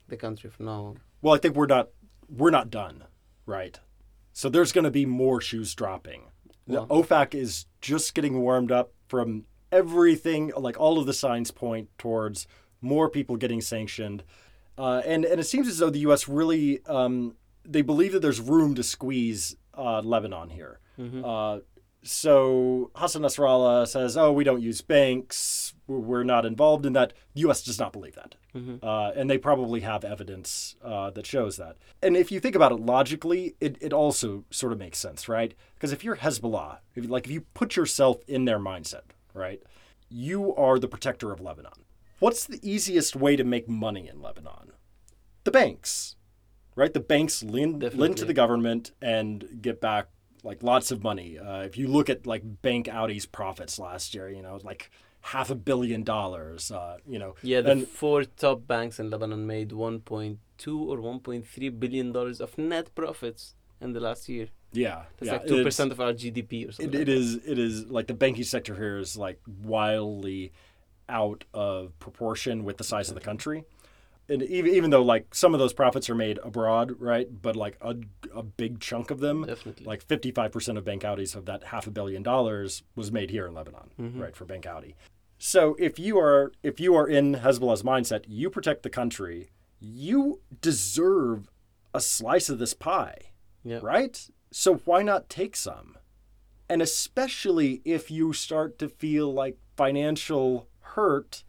the 0.08 0.16
country 0.16 0.50
from 0.50 0.66
now 0.66 0.84
on? 0.84 1.00
Well, 1.22 1.34
I 1.34 1.38
think 1.38 1.54
we're 1.56 1.66
not, 1.66 1.88
we're 2.28 2.50
not 2.50 2.68
done, 2.70 3.04
right? 3.46 3.78
So 4.32 4.48
there's 4.50 4.72
going 4.72 4.84
to 4.84 4.90
be 4.90 5.06
more 5.06 5.40
shoes 5.40 5.74
dropping. 5.74 6.24
The 6.66 6.82
Well- 6.82 7.02
OFAC 7.02 7.34
is 7.34 7.66
just 7.80 8.14
getting 8.14 8.40
warmed 8.40 8.70
up 8.72 8.92
from 9.08 9.46
everything, 9.72 10.52
like 10.56 10.78
all 10.78 10.98
of 10.98 11.06
the 11.06 11.12
signs 11.14 11.50
point 11.50 11.88
towards 11.96 12.46
more 12.80 13.08
people 13.08 13.36
getting 13.36 13.60
sanctioned. 13.62 14.22
Uh, 14.76 15.00
and, 15.06 15.24
and 15.24 15.40
it 15.40 15.44
seems 15.44 15.68
as 15.68 15.78
though 15.78 15.90
the 15.90 16.00
U.S. 16.00 16.28
really, 16.28 16.84
um, 16.86 17.36
they 17.64 17.82
believe 17.82 18.12
that 18.12 18.20
there's 18.20 18.40
room 18.40 18.74
to 18.74 18.82
squeeze 18.82 19.56
uh, 19.76 20.00
Lebanon 20.02 20.50
here. 20.50 20.80
Mhm. 20.98 21.22
Uh, 21.24 21.60
so 22.02 22.90
Hassan 22.94 23.22
Nasrallah 23.22 23.88
says, 23.88 24.16
oh, 24.16 24.30
we 24.30 24.44
don't 24.44 24.60
use 24.60 24.82
banks. 24.82 25.72
We're- 25.86 26.24
not 26.24 26.44
involved 26.46 26.84
in 26.86 26.92
that. 26.94 27.12
The 27.34 27.40
U.S. 27.42 27.62
does 27.62 27.78
not 27.78 27.92
believe 27.92 28.14
that. 28.14 28.34
Mhm. 28.54 28.78
Uh, 28.82 29.12
and 29.16 29.28
they 29.28 29.38
probably 29.38 29.80
have 29.80 30.04
evidence 30.04 30.76
uh, 30.84 31.10
that 31.10 31.26
shows 31.26 31.56
that. 31.56 31.76
And 32.02 32.16
if 32.16 32.30
you 32.30 32.40
think 32.40 32.54
about 32.54 32.72
it 32.72 32.80
logically, 32.80 33.56
it, 33.60 33.76
it 33.80 33.92
also 33.92 34.44
sort 34.50 34.72
of 34.72 34.78
makes 34.78 34.98
sense, 34.98 35.28
right? 35.28 35.54
Because 35.74 35.92
if 35.92 36.04
you're 36.04 36.16
Hezbollah, 36.16 36.78
if, 36.94 37.08
like 37.08 37.24
if 37.26 37.32
you 37.32 37.40
put 37.54 37.74
yourself 37.76 38.18
in 38.28 38.44
their 38.44 38.58
mindset, 38.58 39.02
right, 39.32 39.62
you 40.08 40.54
are 40.56 40.78
the 40.78 40.88
protector 40.88 41.32
of 41.32 41.40
Lebanon. 41.40 41.72
What's 42.20 42.46
the 42.46 42.60
easiest 42.62 43.16
way 43.16 43.34
to 43.36 43.44
make 43.44 43.68
money 43.68 44.08
in 44.08 44.22
Lebanon? 44.22 44.72
The 45.44 45.50
banks, 45.50 46.16
right? 46.76 46.92
The 46.92 47.00
banks 47.00 47.42
lend, 47.42 47.82
lend 47.94 48.16
to 48.18 48.24
the 48.24 48.34
government 48.34 48.92
and 49.00 49.58
get 49.60 49.80
back 49.80 50.08
like 50.42 50.62
lots 50.62 50.90
of 50.90 51.02
money. 51.02 51.38
Uh, 51.38 51.62
if 51.62 51.76
you 51.76 51.88
look 51.88 52.08
at 52.10 52.26
like 52.26 52.42
Bank 52.62 52.88
Audi's 52.92 53.26
profits 53.26 53.78
last 53.78 54.14
year, 54.14 54.28
you 54.28 54.42
know, 54.42 54.58
like 54.62 54.90
half 55.24 55.50
a 55.50 55.54
billion 55.54 56.02
dollars. 56.02 56.70
Uh, 56.70 56.98
you 57.06 57.18
know, 57.18 57.34
Yeah, 57.42 57.62
the 57.62 57.72
and 57.72 57.88
four 57.88 58.24
top 58.24 58.66
banks 58.66 59.00
in 59.00 59.10
Lebanon 59.10 59.46
made 59.46 59.70
1.2 59.70 60.38
or 60.66 60.98
1.3 60.98 61.80
billion 61.80 62.12
dollars 62.12 62.40
of 62.40 62.58
net 62.58 62.94
profits 62.94 63.54
in 63.80 63.92
the 63.92 64.00
last 64.00 64.28
year. 64.28 64.48
yeah, 64.72 65.04
That's 65.18 65.30
yeah, 65.30 65.38
like 65.38 65.46
two 65.46 65.64
percent 65.64 65.92
of 65.92 66.00
our 66.00 66.12
GDP 66.12 66.68
or 66.68 66.72
something. 66.72 66.92
It, 66.94 66.98
like 66.98 67.02
it 67.02 67.08
is. 67.08 67.36
It 67.46 67.58
is 67.58 67.86
like 67.86 68.06
the 68.06 68.14
banking 68.14 68.44
sector 68.44 68.74
here 68.74 68.98
is 68.98 69.16
like 69.16 69.40
wildly 69.62 70.52
out 71.08 71.44
of 71.52 71.98
proportion 71.98 72.64
with 72.64 72.76
the 72.76 72.84
size 72.84 73.08
of 73.08 73.14
the 73.14 73.20
country. 73.20 73.64
And 74.28 74.42
even 74.42 74.72
even 74.74 74.90
though 74.90 75.02
like 75.02 75.34
some 75.34 75.52
of 75.54 75.60
those 75.60 75.72
profits 75.74 76.08
are 76.08 76.14
made 76.14 76.38
abroad, 76.42 76.94
right? 76.98 77.28
But 77.42 77.56
like 77.56 77.76
a, 77.82 77.94
a 78.34 78.42
big 78.42 78.80
chunk 78.80 79.10
of 79.10 79.20
them, 79.20 79.44
Definitely. 79.44 79.84
like 79.84 80.02
fifty 80.02 80.30
five 80.30 80.50
percent 80.52 80.78
of 80.78 80.84
Bank 80.84 81.02
Audis 81.02 81.36
of 81.36 81.44
that 81.46 81.64
half 81.64 81.86
a 81.86 81.90
billion 81.90 82.22
dollars 82.22 82.82
was 82.96 83.12
made 83.12 83.30
here 83.30 83.46
in 83.46 83.52
Lebanon, 83.54 83.90
Mhm. 84.00 84.20
right? 84.20 84.34
For 84.34 84.44
Bank 84.46 84.66
Audi. 84.66 84.94
So 85.38 85.76
if 85.78 85.98
you 85.98 86.18
are 86.18 86.52
if 86.62 86.80
you 86.80 86.94
are 86.94 87.06
in 87.06 87.34
Hezbollah's 87.34 87.82
mindset, 87.82 88.24
you 88.26 88.48
protect 88.48 88.82
the 88.82 88.88
country, 88.90 89.50
you 89.78 90.40
deserve 90.62 91.50
a 91.92 92.00
slice 92.00 92.48
of 92.48 92.58
this 92.58 92.72
pie 92.74 93.18
Yeah. 93.62 93.80
right? 93.82 94.26
So 94.50 94.76
why 94.86 95.02
not 95.02 95.28
take 95.28 95.54
some? 95.54 95.96
And 96.68 96.80
especially 96.80 97.82
if 97.84 98.10
you 98.10 98.32
start 98.32 98.78
to 98.78 98.88
feel 98.88 99.30
like 99.32 99.58
financial 99.76 100.66
hurt, 100.80 101.43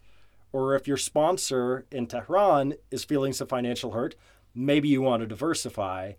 or 0.56 0.74
if 0.74 0.88
your 0.88 0.96
sponsor 0.96 1.84
in 1.92 2.06
Tehran 2.06 2.72
is 2.90 3.04
feeling 3.04 3.34
some 3.34 3.46
financial 3.46 3.90
hurt, 3.90 4.14
maybe 4.54 4.88
you 4.88 5.02
want 5.02 5.20
to 5.20 5.26
diversify. 5.26 6.12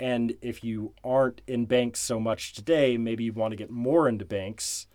And 0.00 0.34
if 0.42 0.64
you 0.64 0.94
aren't 1.04 1.42
in 1.46 1.66
banks 1.66 2.00
so 2.00 2.18
much 2.18 2.54
today, 2.54 2.98
maybe 2.98 3.22
you 3.22 3.32
want 3.32 3.52
to 3.52 3.56
get 3.56 3.70
more 3.70 4.08
into 4.08 4.24
banks 4.24 4.88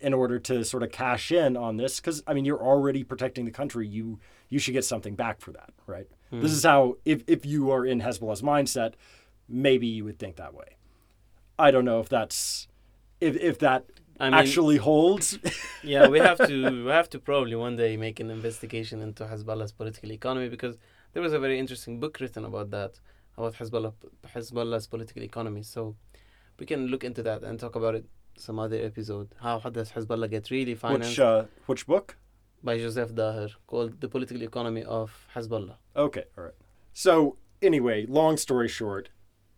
in 0.00 0.14
order 0.14 0.38
to 0.38 0.64
sort 0.64 0.82
of 0.82 0.90
cash 0.90 1.30
in 1.30 1.54
on 1.54 1.76
this. 1.76 2.00
Because 2.00 2.22
I 2.26 2.32
mean, 2.32 2.46
you're 2.46 2.62
already 2.62 3.04
protecting 3.04 3.44
the 3.44 3.50
country. 3.50 3.86
You 3.86 4.18
you 4.48 4.58
should 4.58 4.72
get 4.72 4.86
something 4.86 5.16
back 5.16 5.42
for 5.42 5.52
that, 5.52 5.74
right? 5.86 6.06
Hmm. 6.30 6.40
This 6.40 6.52
is 6.52 6.64
how 6.64 6.96
if 7.04 7.22
if 7.26 7.44
you 7.44 7.70
are 7.70 7.84
in 7.84 8.00
Hezbollah's 8.00 8.40
mindset, 8.40 8.94
maybe 9.50 9.86
you 9.86 10.04
would 10.04 10.18
think 10.18 10.36
that 10.36 10.54
way. 10.54 10.78
I 11.58 11.70
don't 11.70 11.84
know 11.84 12.00
if 12.00 12.08
that's 12.08 12.68
if 13.20 13.36
if 13.36 13.58
that 13.58 13.84
I 14.20 14.24
mean, 14.26 14.34
actually 14.34 14.76
holds. 14.76 15.38
yeah, 15.82 16.08
we 16.08 16.18
have 16.18 16.38
to 16.46 16.84
we 16.84 16.90
have 16.90 17.10
to 17.10 17.18
probably 17.18 17.56
one 17.56 17.76
day 17.76 17.96
make 17.96 18.20
an 18.20 18.30
investigation 18.30 19.00
into 19.00 19.24
Hezbollah's 19.24 19.72
political 19.72 20.12
economy 20.12 20.48
because 20.48 20.76
there 21.12 21.22
was 21.22 21.32
a 21.32 21.38
very 21.38 21.58
interesting 21.58 22.00
book 22.00 22.20
written 22.20 22.44
about 22.44 22.70
that 22.70 22.92
about 23.36 23.54
Hezbollah 23.54 23.94
Hezbollah's 24.34 24.86
political 24.86 25.22
economy. 25.22 25.62
So 25.62 25.96
we 26.58 26.66
can 26.66 26.86
look 26.88 27.04
into 27.04 27.22
that 27.22 27.42
and 27.42 27.58
talk 27.58 27.76
about 27.76 27.94
it 27.94 28.06
some 28.36 28.58
other 28.58 28.80
episode. 28.90 29.28
How, 29.40 29.58
does 29.58 29.90
Hezbollah 29.92 30.30
get 30.30 30.50
really 30.50 30.74
financed 30.74 31.10
which 31.10 31.20
uh, 31.20 31.44
which 31.66 31.86
book? 31.86 32.16
by 32.62 32.78
Joseph 32.78 33.12
Daher 33.14 33.50
called 33.66 34.00
The 34.00 34.08
Political 34.08 34.42
Economy 34.42 34.82
of 34.84 35.26
Hezbollah. 35.34 35.76
Okay, 35.96 36.24
all 36.36 36.44
right. 36.44 36.54
So 36.92 37.36
anyway, 37.62 38.06
long 38.06 38.36
story 38.36 38.68
short, 38.68 39.08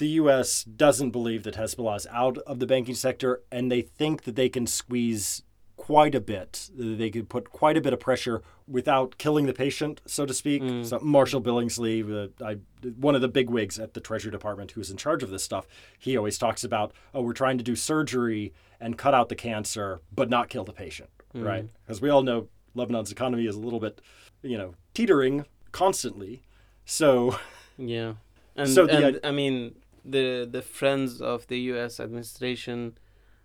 the 0.03 0.09
U.S. 0.09 0.65
doesn't 0.65 1.13
believe 1.13 1.45
that 1.45 1.55
Hezbollah 1.55 1.97
is 1.97 2.09
out 2.11 2.37
of 2.39 2.59
the 2.59 2.67
banking 2.67 2.97
sector, 2.97 3.41
and 3.53 3.71
they 3.71 3.83
think 3.83 4.25
that 4.25 4.35
they 4.35 4.49
can 4.49 4.67
squeeze 4.67 5.45
quite 5.77 6.13
a 6.17 6.21
bit. 6.21 6.71
They 6.77 7.09
could 7.09 7.29
put 7.29 7.51
quite 7.51 7.77
a 7.77 7.81
bit 7.81 7.93
of 7.93 8.01
pressure 8.01 8.43
without 8.67 9.17
killing 9.19 9.47
the 9.47 9.53
patient, 9.53 10.01
so 10.05 10.27
to 10.27 10.35
speak. 10.35 10.61
Mm. 10.61 10.85
So 10.85 10.99
Marshall 10.99 11.41
Billingslea, 11.41 12.33
uh, 12.43 12.45
I, 12.45 12.57
one 12.97 13.15
of 13.15 13.21
the 13.21 13.29
big 13.29 13.49
wigs 13.49 13.79
at 13.79 13.95
the 13.95 14.01
Treasury 14.01 14.33
Department 14.33 14.73
who's 14.73 14.91
in 14.91 14.97
charge 14.97 15.23
of 15.23 15.31
this 15.31 15.45
stuff, 15.45 15.69
he 15.97 16.17
always 16.17 16.37
talks 16.37 16.65
about, 16.65 16.93
oh, 17.15 17.23
we're 17.23 17.33
trying 17.33 17.59
to 17.59 17.65
do 17.65 17.77
surgery 17.77 18.53
and 18.81 18.99
cut 18.99 19.15
out 19.15 19.29
the 19.29 19.37
cancer, 19.37 20.01
but 20.13 20.29
not 20.29 20.49
kill 20.49 20.65
the 20.65 20.73
patient, 20.73 21.11
Mm. 21.33 21.47
right? 21.47 21.69
Because 21.87 22.03
we 22.03 22.11
all 22.11 22.23
know 22.25 22.49
Lebanon's 22.75 23.13
economy 23.13 23.47
is 23.47 23.55
a 23.55 23.61
little 23.61 23.79
bit, 23.79 24.01
you 24.43 24.59
know, 24.59 24.75
teetering 24.95 25.45
constantly. 25.71 26.43
So, 26.85 27.39
Yeah, 27.79 28.15
and, 28.57 28.69
So 28.69 28.89
and 28.89 29.21
I 29.23 29.31
mean 29.31 29.77
the 30.05 30.49
the 30.51 30.63
friends 30.63 31.21
of 31.21 31.47
the 31.47 31.59
U.S. 31.73 32.01
administration, 32.01 32.99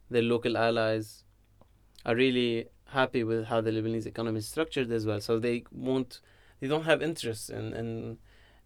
the 0.09 0.21
local 0.21 0.57
allies, 0.57 1.23
are 2.05 2.15
really 2.15 2.67
happy 2.91 3.23
with 3.23 3.45
how 3.45 3.61
the 3.61 3.71
Lebanese 3.71 4.05
economy 4.05 4.39
is 4.39 4.47
structured 4.47 4.91
as 4.91 5.05
well. 5.05 5.19
So 5.21 5.39
they 5.39 5.63
won't, 5.71 6.21
they 6.59 6.67
don't 6.67 6.85
have 6.85 7.01
interest 7.01 7.49
in 7.49 7.73
in, 7.73 8.17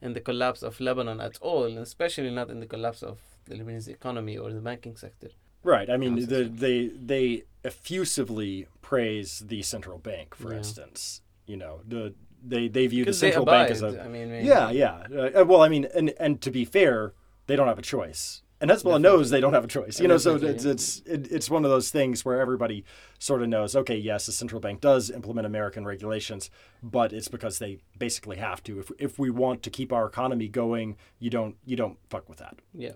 in 0.01 0.13
the 0.13 0.21
collapse 0.21 0.61
of 0.63 0.79
Lebanon 0.79 1.19
at 1.19 1.37
all, 1.41 1.65
and 1.65 1.77
especially 1.79 2.29
not 2.31 2.49
in 2.49 2.59
the 2.59 2.67
collapse 2.67 3.01
of 3.03 3.19
the 3.45 3.55
Lebanese 3.55 3.87
economy 3.87 4.37
or 4.37 4.51
the 4.53 4.61
banking 4.61 4.95
sector. 4.95 5.29
right. 5.63 5.89
I 5.89 5.97
mean, 5.97 6.15
the, 6.27 6.43
they 6.43 6.87
they 6.87 7.43
effusively 7.63 8.67
praise 8.81 9.43
the 9.47 9.61
central 9.61 9.97
bank, 9.97 10.35
for 10.35 10.51
Yeah. 10.51 10.57
instance. 10.57 11.21
You 11.45 11.57
know, 11.57 11.81
the 11.87 12.13
they 12.43 12.67
they 12.67 12.87
view 12.87 13.05
the 13.05 13.13
central 13.13 13.45
bank 13.45 13.71
as 13.71 13.81
a 13.81 14.03
I 14.03 14.07
mean, 14.07 14.29
Yeah, 14.45 14.71
yeah. 14.71 14.95
Uh, 15.39 15.45
well, 15.45 15.61
I 15.61 15.69
mean, 15.69 15.85
and 15.93 16.13
and 16.19 16.41
to 16.41 16.51
be 16.51 16.65
fair, 16.65 17.13
they 17.47 17.55
don't 17.55 17.67
have 17.67 17.79
a 17.79 17.81
choice, 17.83 18.41
and 18.59 18.69
Hezbollah 18.69 18.75
Definitely. 18.75 19.01
knows 19.01 19.29
they 19.29 19.41
don't 19.41 19.53
have 19.53 19.63
a 19.63 19.67
choice. 19.67 19.99
You 19.99 20.07
know, 20.07 20.17
so 20.17 20.35
it's 20.35 20.65
it's 20.65 21.01
it's 21.05 21.49
one 21.49 21.65
of 21.65 21.71
those 21.71 21.89
things 21.91 22.23
where 22.23 22.39
everybody 22.39 22.83
sort 23.19 23.41
of 23.41 23.49
knows. 23.49 23.75
Okay, 23.75 23.97
yes, 23.97 24.25
the 24.27 24.31
central 24.31 24.61
bank 24.61 24.81
does 24.81 25.09
implement 25.09 25.45
American 25.45 25.85
regulations, 25.85 26.49
but 26.83 27.13
it's 27.13 27.27
because 27.27 27.59
they 27.59 27.79
basically 27.97 28.37
have 28.37 28.63
to. 28.63 28.79
If 28.79 28.91
if 28.99 29.19
we 29.19 29.29
want 29.29 29.63
to 29.63 29.69
keep 29.69 29.91
our 29.91 30.05
economy 30.05 30.47
going, 30.47 30.97
you 31.19 31.29
don't 31.29 31.55
you 31.65 31.75
don't 31.75 31.97
fuck 32.09 32.29
with 32.29 32.37
that. 32.39 32.57
yeah. 32.73 32.91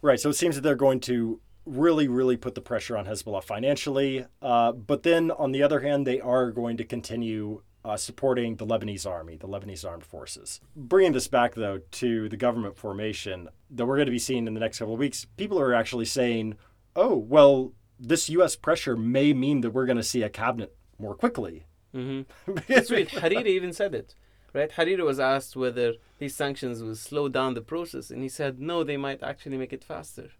Right. 0.00 0.18
So 0.18 0.30
it 0.30 0.34
seems 0.34 0.56
that 0.56 0.62
they're 0.62 0.74
going 0.74 0.98
to 1.00 1.40
really, 1.64 2.08
really 2.08 2.36
put 2.36 2.56
the 2.56 2.60
pressure 2.60 2.96
on 2.96 3.06
Hezbollah 3.06 3.44
financially. 3.44 4.26
Uh, 4.40 4.72
but 4.72 5.04
then 5.04 5.30
on 5.30 5.52
the 5.52 5.62
other 5.62 5.78
hand, 5.78 6.04
they 6.04 6.20
are 6.20 6.50
going 6.50 6.76
to 6.78 6.84
continue 6.84 7.62
uh, 7.84 7.96
supporting 7.96 8.56
the 8.56 8.66
Lebanese 8.66 9.08
army, 9.10 9.36
the 9.36 9.48
Lebanese 9.48 9.88
armed 9.88 10.04
forces. 10.04 10.60
Bringing 10.76 11.12
this 11.12 11.28
back, 11.28 11.54
though, 11.54 11.80
to 11.92 12.28
the 12.28 12.36
government 12.36 12.76
formation 12.76 13.48
that 13.70 13.86
we're 13.86 13.96
going 13.96 14.06
to 14.06 14.12
be 14.12 14.18
seeing 14.18 14.46
in 14.46 14.54
the 14.54 14.60
next 14.60 14.78
couple 14.78 14.94
of 14.94 15.00
weeks, 15.00 15.26
people 15.36 15.58
are 15.58 15.74
actually 15.74 16.04
saying, 16.04 16.56
oh, 16.94 17.16
well, 17.16 17.72
this 17.98 18.28
U.S. 18.30 18.56
pressure 18.56 18.96
may 18.96 19.32
mean 19.32 19.60
that 19.62 19.70
we're 19.70 19.86
going 19.86 19.96
to 19.96 20.02
see 20.02 20.22
a 20.22 20.28
cabinet 20.28 20.74
more 20.98 21.14
quickly. 21.14 21.66
hmm 21.92 22.22
That's. 22.46 22.90
Hariri 22.90 23.46
even 23.46 23.72
said 23.72 23.94
it, 23.94 24.14
right? 24.52 24.70
Hariri 24.70 25.04
was 25.04 25.20
asked 25.20 25.56
whether 25.56 25.94
these 26.18 26.34
sanctions 26.34 26.82
will 26.82 26.94
slow 26.94 27.28
down 27.28 27.54
the 27.54 27.60
process, 27.60 28.10
and 28.10 28.22
he 28.22 28.28
said 28.28 28.60
no, 28.60 28.84
they 28.84 28.96
might 28.96 29.22
actually 29.22 29.58
make 29.58 29.72
it 29.72 29.84
faster. 29.84 30.30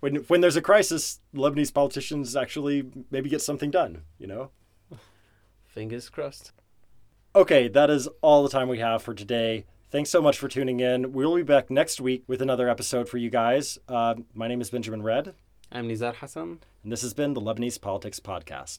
When, 0.00 0.16
when 0.16 0.40
there's 0.40 0.56
a 0.56 0.62
crisis, 0.62 1.20
Lebanese 1.34 1.74
politicians 1.74 2.34
actually 2.34 2.86
maybe 3.10 3.28
get 3.28 3.42
something 3.42 3.70
done, 3.70 4.04
you 4.18 4.26
know? 4.26 4.50
Fingers 5.72 6.08
crossed. 6.08 6.52
Okay, 7.34 7.68
that 7.68 7.90
is 7.90 8.08
all 8.22 8.42
the 8.42 8.48
time 8.48 8.68
we 8.68 8.78
have 8.80 9.02
for 9.02 9.14
today. 9.14 9.64
Thanks 9.90 10.10
so 10.10 10.20
much 10.20 10.38
for 10.38 10.48
tuning 10.48 10.80
in. 10.80 11.12
We'll 11.12 11.34
be 11.36 11.42
back 11.42 11.70
next 11.70 12.00
week 12.00 12.24
with 12.26 12.42
another 12.42 12.68
episode 12.68 13.08
for 13.08 13.18
you 13.18 13.30
guys. 13.30 13.78
Uh, 13.88 14.14
my 14.34 14.48
name 14.48 14.60
is 14.60 14.70
Benjamin 14.70 15.02
Redd, 15.02 15.34
I'm 15.72 15.88
Nizar 15.88 16.14
Hassan. 16.16 16.58
and 16.82 16.92
this 16.92 17.02
has 17.02 17.14
been 17.14 17.34
the 17.34 17.40
Lebanese 17.40 17.80
Politics 17.80 18.18
Podcast. 18.20 18.78